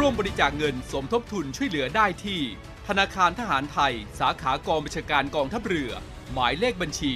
[0.00, 2.40] ร่วมบริจาคเงินสมทบทุนช่วยเหลือได้ที่
[2.88, 5.90] ธนาคารทหารไทย สาขากองบัญชาการกองทัพเรือ
[6.32, 7.12] หมายเลขบัญชี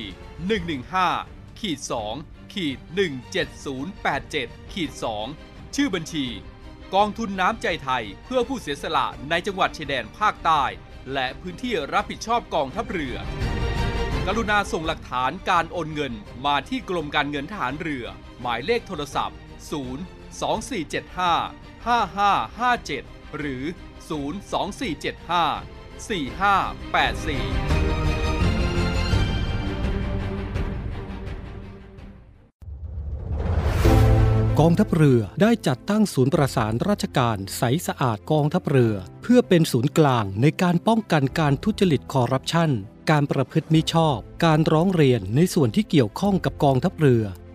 [0.78, 1.78] 115ขีด
[2.14, 2.78] 2ขีด
[3.54, 4.90] 17087ขีด
[5.32, 6.26] 2ชื่อบัญชี
[6.94, 10.62] กองทุนน้ำใจไทยเพื่อผู้เสียสละในจังหวัดชายแดนภาคใต้
[11.12, 13.16] และพื้นที่รับผิดชอบกองทัพเรือ
[14.26, 16.12] กรุณาส่งหลักฐานการโอนเงิน
[16.46, 18.04] มาที่กรมการเงินทหารเรือ
[18.40, 19.42] หมายเลขโทรศัพท์ 0
[20.42, 23.62] 2475 5557 หรือ
[24.08, 25.78] 02475
[27.68, 27.78] 4584
[34.62, 42.70] กองทัพเรือได้จัดตั้งศูนย์ประสานราชการใสสะอาดกองทัพเรือ เพื่อเป็นศูนย์กลางในการป้องกันการทุจริตคอร์รัปชัน
[43.10, 47.24] การประพฤติมิชอบ การร้องเรียนในส่วนที่เกี่ยวข้องกับกองทัพเรือ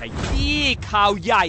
[0.00, 1.44] ขยี้ข่าวใหญ่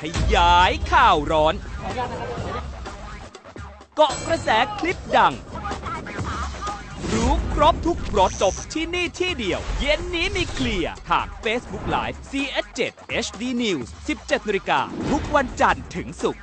[0.00, 0.02] ข
[0.34, 1.54] ยายข่าวร้อน
[3.96, 4.48] เกาะกระแส
[4.78, 5.34] คลิปดัง
[7.12, 12.80] รู้ครบทุกรสจบที่นี่ที่เดียว เย็นนี้มีเคลียร์ทาง Facebook Live CS7
[13.24, 13.88] HD News
[14.18, 14.80] 17นาฬิกา
[15.10, 16.42] ทุกวันจันทร์ถึงศุกร์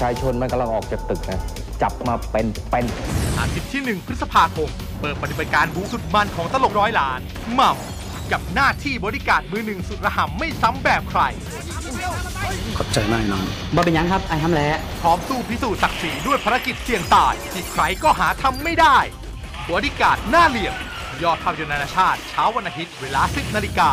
[0.00, 1.40] ชายชนมันกำลังออกจากตึกนะ
[1.82, 2.84] จับมาเป็นเป็น
[3.38, 4.68] อาทิตย์ที่ 1 พฤษภาคม
[5.00, 7.20] เปิดปฏิบัติการบูสุดมันของตลกร้อยล้าน
[7.54, 11.20] หม่ำกับหน้าที่บริการมือหนึ่งสุดระห่ำไม่ซ้ำแบบใคร
[12.76, 18.98] ขอบใจมากน้องบ่เป็นยังครับไอ้ทำแล้วพร้อมสู้พิสูจน์ศักดิ์ศรีด้วยภารกิจเสี่ยงตายที่ใครก็หาทำไม่ได้
[19.70, 20.74] บริการหน้าเหลี่ยม
[21.22, 23.90] ยอดภาพยนตร์นานาชาติเช้าวันอาทิตย์เวลา 10นาฬิกา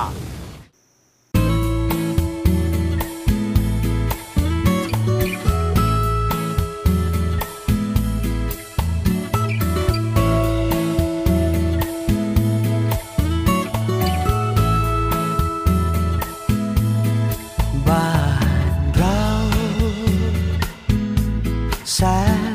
[22.01, 22.03] ส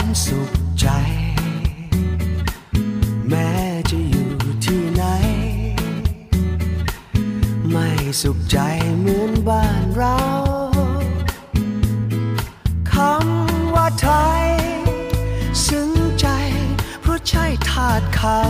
[0.01, 0.87] นสุขใจ
[3.29, 3.51] แม้
[3.91, 4.33] จะอยู่
[4.65, 5.03] ที่ไหน
[7.71, 7.89] ไม่
[8.23, 8.59] สุขใจ
[9.01, 10.19] เหมือนบ้านเรา
[12.93, 14.09] คำว่าไท
[14.45, 14.47] ย
[15.67, 15.91] ซึ้ง
[16.21, 16.27] ใจ
[17.01, 18.41] เพราะใช่ทาสเขา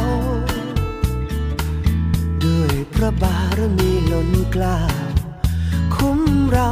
[2.45, 4.81] ด้วยพระบารมีล้นกล้า
[5.95, 6.21] คุ้ม
[6.51, 6.71] เรา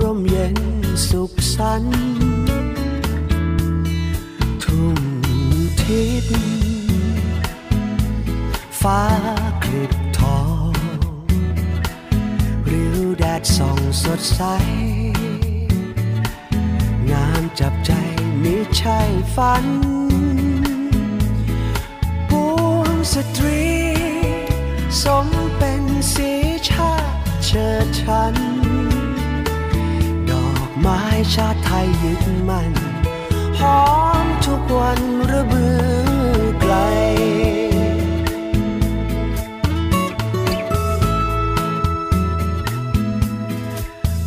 [0.00, 0.56] ร่มเย็น
[1.08, 2.39] สุขสันต์
[5.90, 6.28] ทิศ
[8.80, 9.02] ฟ้า
[9.64, 10.72] คลิบทอง
[12.70, 14.40] ริ้วแดดส่องสดใส
[17.10, 17.92] งามจับใจ
[18.42, 18.98] มิใช่
[19.34, 19.66] ฝัน
[22.30, 23.64] ปวงสตรี
[25.02, 25.26] สม
[25.56, 25.82] เป็น
[26.12, 26.30] สี
[26.68, 27.14] ชาติ
[27.44, 28.34] เชิดชัน
[30.30, 31.00] ดอกไม้
[31.34, 32.89] ชาติไทยยึดมั่น
[33.60, 33.82] หอ
[34.24, 35.00] มทุกวัน
[35.30, 35.82] ระเบือ
[36.60, 36.74] ไกล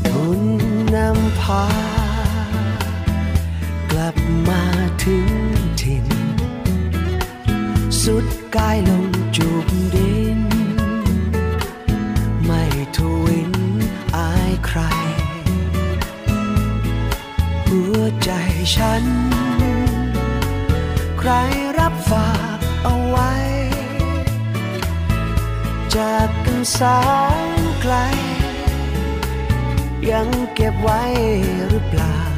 [0.05, 0.41] บุญ
[0.95, 1.65] นำพา
[3.91, 4.15] กลับ
[4.47, 4.63] มา
[5.03, 5.27] ถึง
[5.81, 6.07] ถิ่น
[8.03, 8.25] สุด
[8.55, 10.32] กายลงจูบดิน
[18.63, 19.05] ใจฉัน
[21.19, 21.31] ใคร
[21.79, 23.31] รับฝากเอาไว้
[25.95, 26.79] จากกันแส
[27.45, 27.49] ง
[27.81, 27.95] ไกล
[30.09, 31.01] ยังเก็บไว้
[31.69, 32.32] หรือเปล่า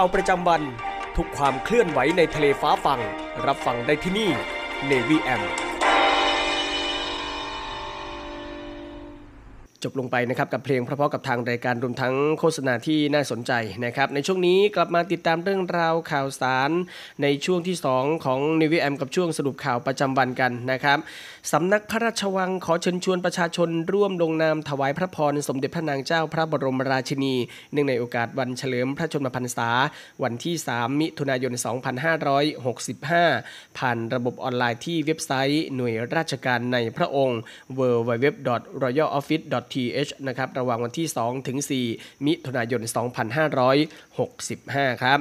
[0.00, 0.62] ข่าวประจำวัน
[1.16, 3.00] ทุกความเคลื่อนไหวในทะเลฟ้าฟัง
[3.46, 4.30] รับฟังได้ที่นี่
[4.90, 5.42] Navy M
[9.82, 13.52] จบลงไปนะครับกับเพลงเพราะๆกับทางรายการรวมทั้งโฆษณาที่น่าสนใจ
[13.84, 16.70] นะครับในช่วงนี้กลับมาติดตามเรื่องราวข่าวสาร
[17.22, 20.98] ในช่วงที่ 2 ของ n นวิแอมกับช่วงสรุปข่าวประจำวันกันนะครับ
[21.52, 27.34] สำนักพระราชวังขอเชิญชวนประชาชนร่วมลงนามถวายพระพรสมเด็จพระนางเจ้าพระบรมราชินี
[27.72, 29.68] เนื่องในโอกาสวันเฉลิมพระชนมพรรษา
[30.22, 31.52] วันที่ 3 มิถุนายน
[32.80, 37.40] 2565 ผ่านระบบออนไลน์ที่เว็บไซต์หน่วยราชการในพระองค์
[37.78, 41.58] www.royaloffice.th นะครับระหว่างวันที่ 2 ถึง
[41.92, 42.80] 4 มิถุนายน
[44.12, 45.20] 2565 ครับ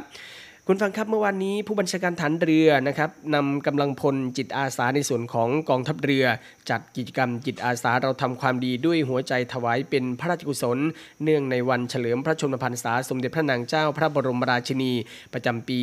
[0.70, 6.26] คุณฟังครับเมื่อวานนี้ผู้บัญชาการฐานเรือนะครับนำกำลังพลจิตอาสาในส่วนของกองทัพเรือ
[6.70, 10.78] จัดกิจกรรมจิตอาสาเราทำความดีด้วยหัวใจถวายเป็นพระราชกุศล
[11.24, 14.93] เนื่องในวันเฉลิมพระชนมพรรษาสมเด็จพระนางเจ้าพระบรมราชินี
[15.34, 15.80] ประจำปี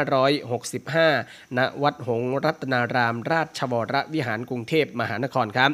[0.00, 5.70] 2565 ณ วัดหงรัตนาราม ราชวรวิหารกรุงเทพมหานครครับ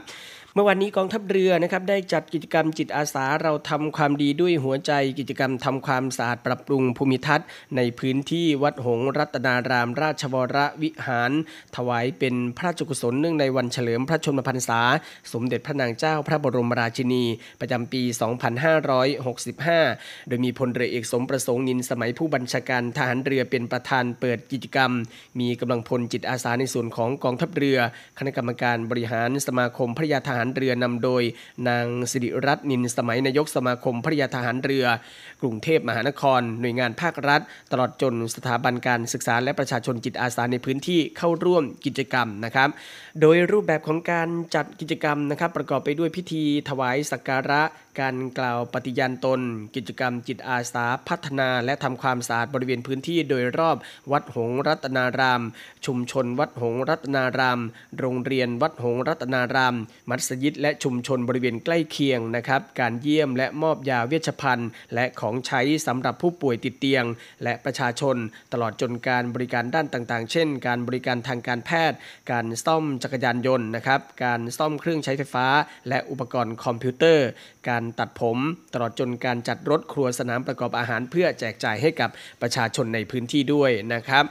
[0.57, 7.47] เมื่อวันนี้กองทัพเรือนะครับได้จัดกิจกรรมจิตอาสาเราทำความดีด้วยหัวใจกิจกรรมทำความสะอาดปรับปรุงภูมิทัศน์
[7.77, 11.33] ในพื้นที่วัดหงรัตนาราม ราชวรวิหาร
[11.77, 14.81] ถวายเป็นพระราชกุศลเนื่องในวันเฉลิมพระชนมพรรษา
[15.33, 17.25] สมเด็จพระนางเจ้าพระบรมราชินี
[17.61, 18.03] ประจำปี
[19.31, 24.91] 2565 โดยมีพลเรือเอกสมประสงค์นินสมัยผู้บัญชาการทหารเรือเป็นประธานเปิดกิจกรรม
[25.41, 27.79] มีกำลังพลจิตอาสาในส่วนของกองทัพเรือ
[28.19, 31.23] คณะกรรมการบริหารสมาคมพระยาทหารเรือนำโดย
[31.69, 34.87] นางสิริรัตน์นินสมัยนายกสมาคมพริยาทหารเรือ
[35.43, 37.41] กรุงเทพมหานคร หน่วยงานภาครัฐ
[37.73, 42.69] ตลอดจนสถาบันการศึกษาและประชาชนจิตอาสาในพื้นที่เข้าร่วมกิจกรรมนะครับ
[43.21, 47.63] โดยรูปแบบของการจัดกิจกรรมนะครับ ประกอบไปด้วยพิธีถวายสักการะ
[48.01, 49.41] การกล่าวปฏิญาณตน
[49.77, 53.77] กิจกรรมจิตอาสาพัฒนาและทำความสะอาดบริเวณพื้นที่โดยรอบ
[54.13, 55.43] วัดหงรัตนาราม
[55.87, 57.61] ชุมชนวัดหงรัตนาราม
[57.99, 59.77] โรงเรียนวัดหงรัตนาราม
[60.11, 67.05] มัสยิดและชุมชนบริเวณใกล้เคียงนะครับ การเยี่ยมและมอบยาเวชภัณฑ์ และของใช้สำหรับผู้ป่วยติดเตียง
[67.43, 68.17] และประชาชน
[68.53, 71.99] ตลอดจนการบริการด้านต่างๆ เช่น การบริการทางการแพทย์
[72.31, 75.47] การซ่อมจักรยานยนต์นะครับ การซ่อมเครื่องใช้ไฟฟ้า
[75.89, 77.29] และอุปกรณ์คอมพิวเตอร์
[77.69, 78.39] การตัดผม
[78.74, 82.11] ตลอดจนการจัดรถครัวสนามประกอบอาหารเพื่อแจกจ่ายให้กับ
[82.43, 84.24] ประชาชนในพื้นที่ด้วยนะครับ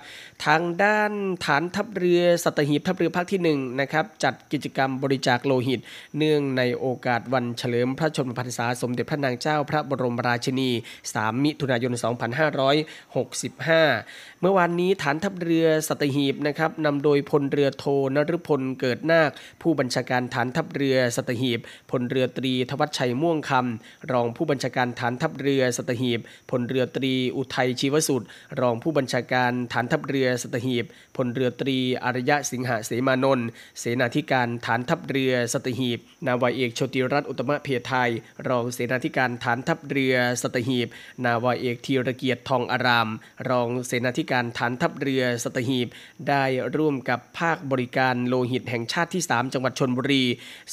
[0.46, 1.12] ทางด้าน
[1.46, 5.80] ฐานทัพเรือสัตหีบทัพเรือภาคที่1นะครับจัดกิจกรรมบริจาคโลหิต
[6.18, 10.70] เนื่องในโอกาสวันเฉลิมพระชนมพรรษาสมเด็จพระนางเจ้าพระบรมราชินี
[11.08, 17.86] 3 มิถุนายน 2565 มื่อวานนี้ฐานทัพเรือสัตหีบนะครับนำโดยพลเรือโท
[18.16, 19.32] นฤพลเกิดนาค
[19.62, 21.60] ผู้บัญชาการฐานทัพเรือสัตหีบ
[21.92, 26.20] พลเรือตรีทวัชชัยม่วงคำรองผู้บัญชาการฐานทัพเรือสัตหีบ
[26.52, 28.22] พลเรือตรีอุทัยชีวสุด
[28.62, 30.86] รองผู้บัญชาการฐานทัพเรือสัตหีบ
[31.16, 33.48] พลเรือตรีอารยะสิงหเสมานนท์
[33.80, 38.10] เสนาธิการฐานทัพเรือสัตหีบ นาวาเอกโชติรัตน์อุตมะเพียไทย
[38.48, 40.88] รองเสนาธิการฐานทัพเรือสัตหีบ
[41.26, 43.10] นาวาเอกธีรเกียรติทองอาราม
[43.50, 45.88] รองเสนาธิการฐานทัพเรือสตหีบ
[46.30, 46.44] ได้
[46.78, 50.24] ร่วมกับภาคบริการโลหิตแห่งชาติที่ 3 จังหวัดชนบุรี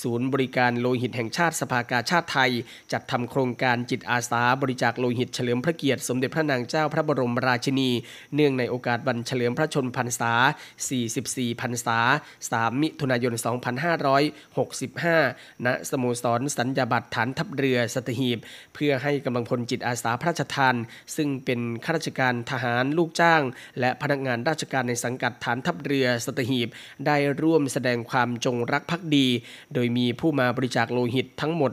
[0.02, 2.50] ศูนย์บริการโลหิตแห่งชาติสภากาชาติไทย
[2.92, 7.90] จัดทำโครงการจิตอาสาบริจาคโลหิตเฉลิมพระเกียรติสมเด็จพระนางเจ้าพระบรมราชินี
[8.34, 10.32] เนื่องในโอกาสวันเฉลิมพระชนพรรษา
[10.96, 11.98] 44 พรรษา
[12.42, 13.34] 3 มิถุนายน
[14.30, 18.38] 2565 ณ สโมสรสัญญาบัตรฐานทัพเรือสตหีบ
[18.74, 20.74] เพื่อให้กำลังพลจิตอาสาพระราชทาน
[21.16, 23.41] ซึ่งเป็นข้าราชการทหารลูกจ้าง
[23.80, 26.68] และพนักงานราชการในสังกัดฐานทัพเรือสตหีบ
[27.06, 29.26] ได้ร่วมแสดงความจงรักภักดี
[29.74, 31.72] โดยมีผู้มาบริจาคโลหิตทั้งหมด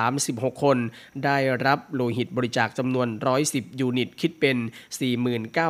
[0.00, 0.78] 136 คน
[1.24, 3.08] ได้รับโลหิตบริจาคจำนวน
[3.44, 4.56] 110 ยูนิต คิดเป็น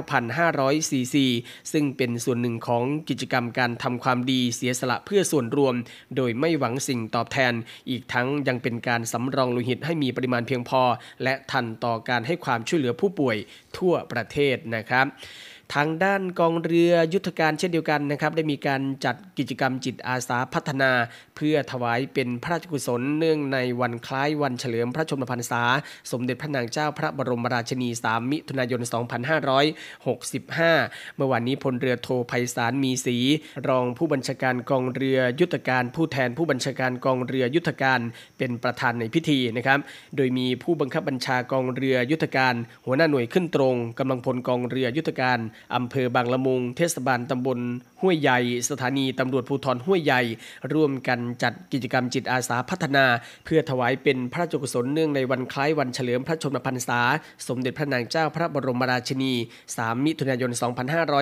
[0.08, 1.26] 49,500ซีซี
[1.72, 5.74] ซึ่งเป็นส่วนหนึ่งของกิจกรรมการทำความดีเสียสละเพื่อส่วนรวม
[6.16, 7.52] โดยไม่หวังสิ่งตอบแทน
[7.90, 10.82] อีกทั้งยังเป็นการสำรองโลหิตให้มีปริมาณเพียงพอ
[11.22, 13.36] และทันต่อการให้ความช่วยเหลือผู้ป่วย
[13.78, 15.06] ทั่วประเทศนะครับ
[15.74, 20.90] ทางด้านกองเรือยุทธการเช่นเดียวกันนะครับ ได้มีการจัดกิจกรรมจิตอาสาพัฒนา
[21.36, 25.62] เพื่อถวายเป็นพระราชกุศลเนื่องในวันคล้ายวันเฉลิมพระชนมพรรษา
[26.10, 28.92] สมเด็จพระนางเจ้าพระบรมราชินี 3 มิถุนายน 2565
[31.16, 33.16] เมื่อวานนี้พลเรือโทไพศาลมีศรี
[33.68, 38.00] รองผู้บัญชาการกองเรือยุทธการ ผู้แทนผู้บัญชาการกองเรือยุทธการ
[38.38, 39.78] เป็นประธานในพิธีนะครับ
[40.16, 42.54] โดยมีผู้บังคับบัญชากองเรือยุทธการ
[42.86, 45.40] หัวหน้าหน่วยขึ้นตรงกำลังพลกองเรือยุทธการ
[45.74, 47.58] อำเภอบางละมุง เทศบาลตำบล
[48.02, 48.38] ห้วยใหญ่
[48.70, 50.22] สถานีตำรวจภูธรห้วยใหญ่
[50.72, 53.04] ร่วมกันจัดกิจกรรมจิตอาสาพัฒนา
[53.44, 57.00] เพื่อถวายเป็นพระราชกุศลเนื่องในวันคล้ายวันเฉลิมพระชนมพรรษา
[57.48, 59.32] สมเด็จพระนางเจ้าพระบรมราชินี
[59.68, 60.50] 3 มิถุนายน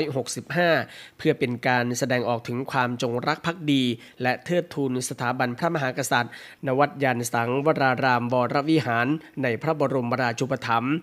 [0.05, 3.83] 2565 เพื่อเป็นการแสดงออกถึงความจงรักภักดี
[4.23, 6.33] และเทิดทูนสถาบันพระมหากษัตริย์
[6.67, 9.07] นวัดยานสังวรารามวรวิหาร
[9.43, 10.95] ในพระบรมราชูปถัมภ์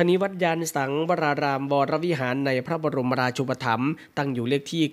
[0.00, 4.84] ทานี้วัดยานสังวรารามวรวิหารในพระบรมราชูปถัมภ์ตั้งอยู่เลขที่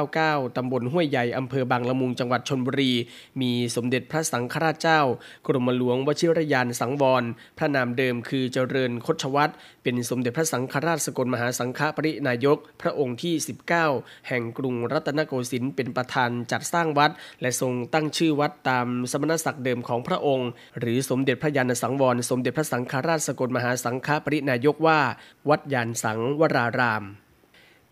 [0.00, 2.92] 999 ตำบลห้วยใหญ่ อำเภอบางละมุง จังหวัดชนบุรี
[3.40, 5.00] มีสมเด็จพระสังฆราชเจ้า
[5.46, 7.24] กรมหลวงวชิรยานสังวร
[7.58, 9.52] พระนามเดิมคือเจริญคดชวัตร
[9.82, 13.34] เป็นสมเด็จพระสังฆราชสกลมหาสังฆปรินายก พระองค์ที่
[13.80, 20.48] 19 แห่งกรุงรัตนโกสินทร์เป็นประธานจัดสร้างวัด และทรงตั้งชื่อวัดตามสมณศักดิ์เดิมของพระองค์
[20.80, 25.00] หรือสมเด็จพระยานสังวร สมเด็จพระสังฆราชสกลมหาสังฆปรินายกว่า
[25.48, 27.04] วัดยานสังวราราม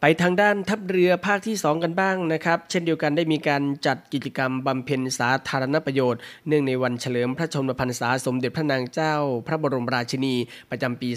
[0.00, 9.14] ไปทางด้านทัพเรือภาคที่ 2 กันบ้างนะครับ เช่นเดียวกันได้มีการจัดกิจกรรมบำเพ็ญสาธารณประโยชน์ เนื่องในวันเฉลิมพระชนมพรรษาสมเด็จพระนางเจ้า
[9.46, 10.34] พระบรมราชินี
[10.70, 11.10] ประจำปี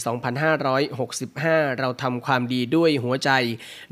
[0.86, 3.32] 2565 เราทำความดีด้วยหัวใจ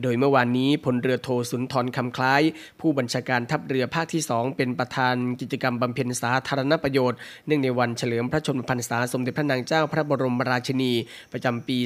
[0.01, 2.41] โดยเมื่อวานนี้พลเรือโทสุนทรคำคล้าย
[2.81, 7.17] ผู้บัญชาการทัพเรือภาคที่ 2 เป็นประธานกิจกรรมบำเพ็ญสาธารณประโยชน์
[7.47, 10.93] เนื่องในวันเฉลิมพระชนมพรรษาสมเด็จพระนางเจ้า พระบรมราชินี
[11.33, 11.77] ประจำปี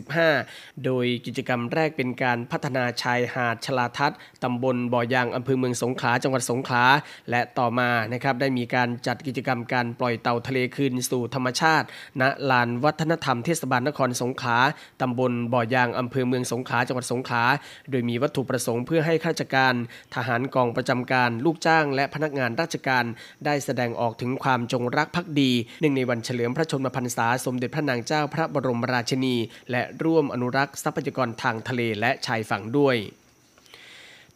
[0.00, 6.84] 2565 โดยกิจกรรมแรกเป็นการพัฒนาชายหาดชลาทัศน์ตำบลบ่อยางอำเภอเมืองสงขลาจังหวัดสงขลา
[7.30, 11.86] และต่อมานะครับได้มีการจัดกิจกรรมการปล่อยเต่าทะเลคืนสู่ธรรมชาติ
[12.20, 14.58] ณลานวัฒนธรรมเทศบาลนครสงขลา
[15.02, 17.44] ตำบลบ่อยางอำเภอเมืองสงขลาจังหวัดสงขลา
[17.90, 19.74] โดยมีวัตถุประสงค์เพื่อให้ข้าราชการ
[20.14, 23.04] ทหารกองประจำการลูกจ้าง และพนักงานราชการ
[23.44, 25.50] ได้แสดงออกถึงความจงรักภักดี
[25.80, 29.36] เนื่งในวันเฉลิมพระชนมพรรษาสมเด็จพระนางเจ้าพระบรมราชินี
[29.70, 32.96] และร่วมอนุรักษ์ทรัพยากรทางทะเลและชายฝั่งด้วย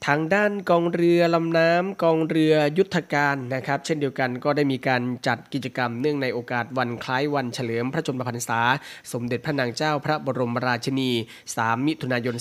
[0.06, 8.60] ทางด้านกองเรือลำน้ำกองเรือยุทธการนะครับ เช่นเดียวกันก็ได้มีการจัดกิจกรรมเนื่องในโอกาสวันคล้ายวันเฉลิมพระชนมพรรษา
[9.12, 11.10] สมเด็จพระนางเจ้าพระบรมราชินี
[11.54, 12.34] 3 มิถุนายน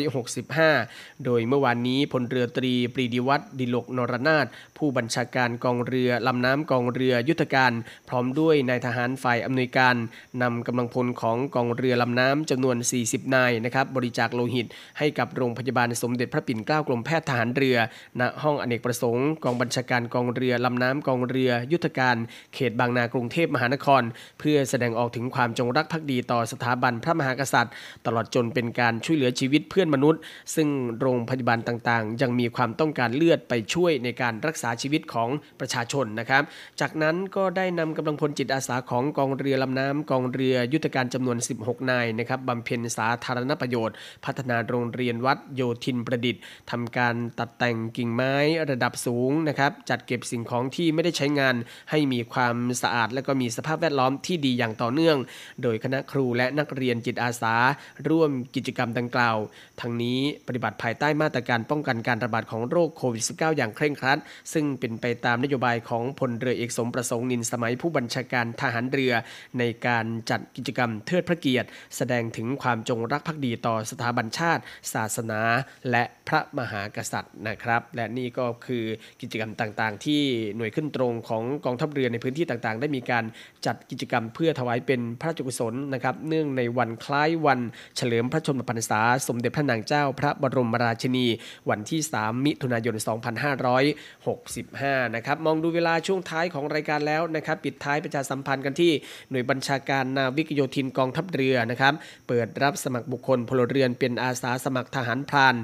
[0.00, 4.46] 2565 โดยเมื่อวานนี้พลเรือตรีปรีดีวัฒน์ดิลกนรนาถ
[4.78, 7.72] ผู้บัญชาการกองเรือลำน้ำกองเรือยุทธการ
[8.08, 9.94] พร้อมด้วยนายทหารฝ่ายอำนวยการ
[10.42, 12.76] นำกำลังพลของกองเรือลำน้ำจำนวน
[13.06, 14.66] 40 นายนะครับบริจาคโลหิต
[14.98, 17.76] ให้กับโรงพยาบาลสมเด็จพระปิ่นกล้ากรมแพทย์ทหารเรือ
[18.20, 22.16] ณ ห้องอเนกประสงค์ กองบัญชาการกองเรือลำน้ำกองเรือ ยุทธการ
[22.54, 24.02] เขตบางนากรุงเทพมหานคร
[24.40, 27.74] เพื่อแสดงออกถึงความจงรักภักดีต่อสถาบันพระมหากษัตริย์
[28.06, 30.20] ตลอดจนเป็นการช่วยเหลือชีวิตเพื่อนมนุษย์
[30.54, 30.68] ซึ่ง
[31.00, 35.28] โรงพยาบาลต่างๆ ยังมีความต้องการเลือดไปช่วยในการรักษาชีวิตของ
[35.60, 36.42] ประชาชนนะครับ
[36.80, 48.34] จากนั้นก็ได้นำกำลังพลจิตอาสาของกองเรือลำน้ำกองเรือยุทธการจำนวน 16 นายนะครับบำเพ็ญสาธารณประโยชน์ พัฒนาโรงเรียนวัดโยธินประดิษฐ์ทำการตัดแต่งกิ่งไม้
[48.70, 51.54] ระดับสูงนะครับจัดเก็บสิ่งของที่ไม่ได้ใช้งาน
[51.90, 55.16] ให้มีความสะอาด และก็มีสภาพแวดล้อมที่ดีอย่างต่อเนื่อง
[55.62, 57.54] โดยคณะครูและนักเรียนจิตอาสา
[58.08, 59.36] ร่วมกิจกรรมดังกล่าว
[59.80, 64.18] ทั้งนี้ปฏิบัติภายใต้มาตรการป้องกันการระบาดของโรคโควิด -19 อย่างเคร่งครัด
[64.52, 69.12] ซึ่งเป็นไปตามนโยบายของพลเรือเอกสมประสงค์นินสมัยผู้บัญชาการทหารเรือ
[69.58, 74.62] ในการจัดกิจกรรมเทิดพระเกียรติ แสดงถึงความจงรักภักดีต่อสถาบันชาติ
[74.94, 75.40] ศาสนา
[75.90, 78.84] และพระมหากษัตริย์นะครับ และนี่ก็คือ
[79.20, 80.22] กิจกรรมต่างๆ ที่
[80.56, 83.24] หน่วยขึ้นตรงของกองทัพเรือในพื้นที่ต่างๆ ได้มีการ
[83.66, 87.60] จัดกิจกรรมเพื่อถวายเป็นพระราชกุศลนะครับ เนื่องในวันคล้ายวัน
[87.96, 91.26] เฉลิมพระชนมพรรษา สมเด็จพระนางเจ้าพระบรมราชินี
[91.70, 92.94] วันที่ 3 มิถุนายน
[93.90, 98.92] 2565 นะครับ มองดูเวลาช่วงท้ายของรายการแล้วนะครับ ปิดท้ายประชาสัมพันธ์กันที่
[99.30, 101.94] หน่วยบัญชาการนาวิกโยธินกองทัพเรือนะครับ
[102.28, 105.54] เปิดรับสมัครบุคคลพลเรือนเป็นอาสาสมัครทหารพราน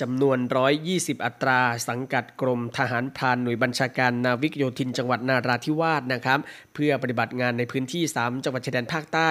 [0.00, 6.38] จำนวน120 อัตรา สังกัดกรมทหารพรานหน่วยบัญชาการนาวิกโยธินจังหวัดนาราธิวาสนะครับ
[6.74, 9.30] เพื่อปฏิบัติงานในพื้นที่ 3 จังหวัดชายแดนภาคใต้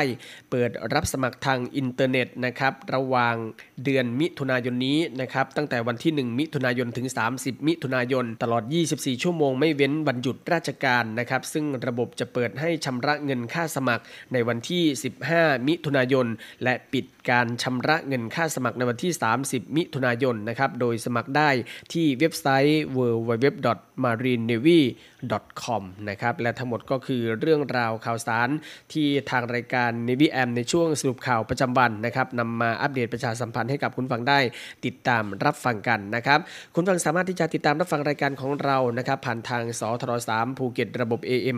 [0.52, 3.36] เปิดรับสมัครทางอินเทอร์เน็ตนะครับ ระหว่าง
[3.84, 14.04] เดือนมิถุนายนนี้นะครับ ตั้งแต่วันที่ 1 มิถุนายนถึง 30 มิถุนายน ตลอด 24 ชั่วโมงไม่เว้นวันหยุดราชการนะครับ ซึ่งระบบจะเปิดให้ชำระเงินค่าสมัคร
[14.34, 14.84] ในวันที่
[15.26, 16.28] 15 มิถุนายน
[16.64, 19.12] และปิดการชำระเงินค่าสมัครในวันที่
[19.44, 21.50] 30 มิถุนายนนะครับ โดยสมัครได้
[21.94, 28.50] ที่เว็บไซต์ www marinenavy.com นะครับและทั้งหมดก็คือเรื่องราวข่าวสาร
[28.94, 34.40] ที่ทางรายการ Navy AM ในช่วงสรุปข่าวประจำวันนะครับนำมาอัปเดตประชาสัมพันธ์ให้กับคุณฟังได้
[34.86, 36.40] ติดตามรับฟังกันนะครับ
[36.76, 41.58] คุณฟังสามารถที่จะติดตามรับฟังรายการของเรานะครับผ่านทางสทร3ภูเก็ตระบบ AM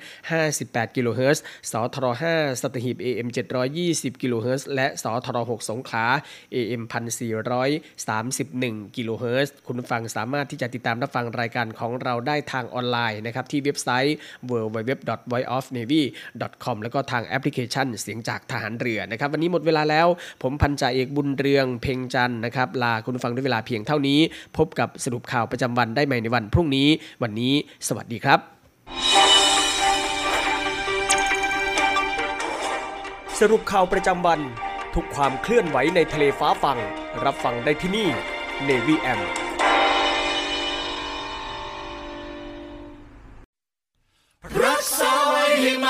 [0.00, 3.28] 1458กิโลเฮิรตซ์สทร5สัตหีบ AM
[3.74, 6.06] 720กิโลเฮิรตซ์และสทร6สงขลา
[6.54, 6.82] AM
[8.10, 14.16] 1431กิโลเฮิรตซ์คุณฟังสามารถที่จะติดตามรับฟังรายการของเราได้ทางออนไลน์นะครับที่เว็บไซต์
[14.50, 20.06] www.voiceofnavy.com แล้วก็ทางแอปพลิเคชันเสียงจากทหารเรือนะครับวันนี้หมดเวลาแล้ว
[20.42, 24.18] ผมพันจ่าเอกบุญเรืองเพ่งจันนะครับลาคุณฟังด้วยเวลาเพียงเท่านี้
[24.56, 26.88] พบกับสรุปข่าวประจำวันได้ใหม่ในวันพรุ่งนี้
[27.22, 27.52] วันนี้
[27.88, 28.38] สวัสดีครับ
[33.40, 34.40] สรุปข่าวประจำวัน
[34.94, 36.78] ทุกความเคลื่อนไหวในทะเลฟ้าฟัง
[37.24, 38.08] รับฟังได้ที่นี่
[38.68, 39.20] Navy M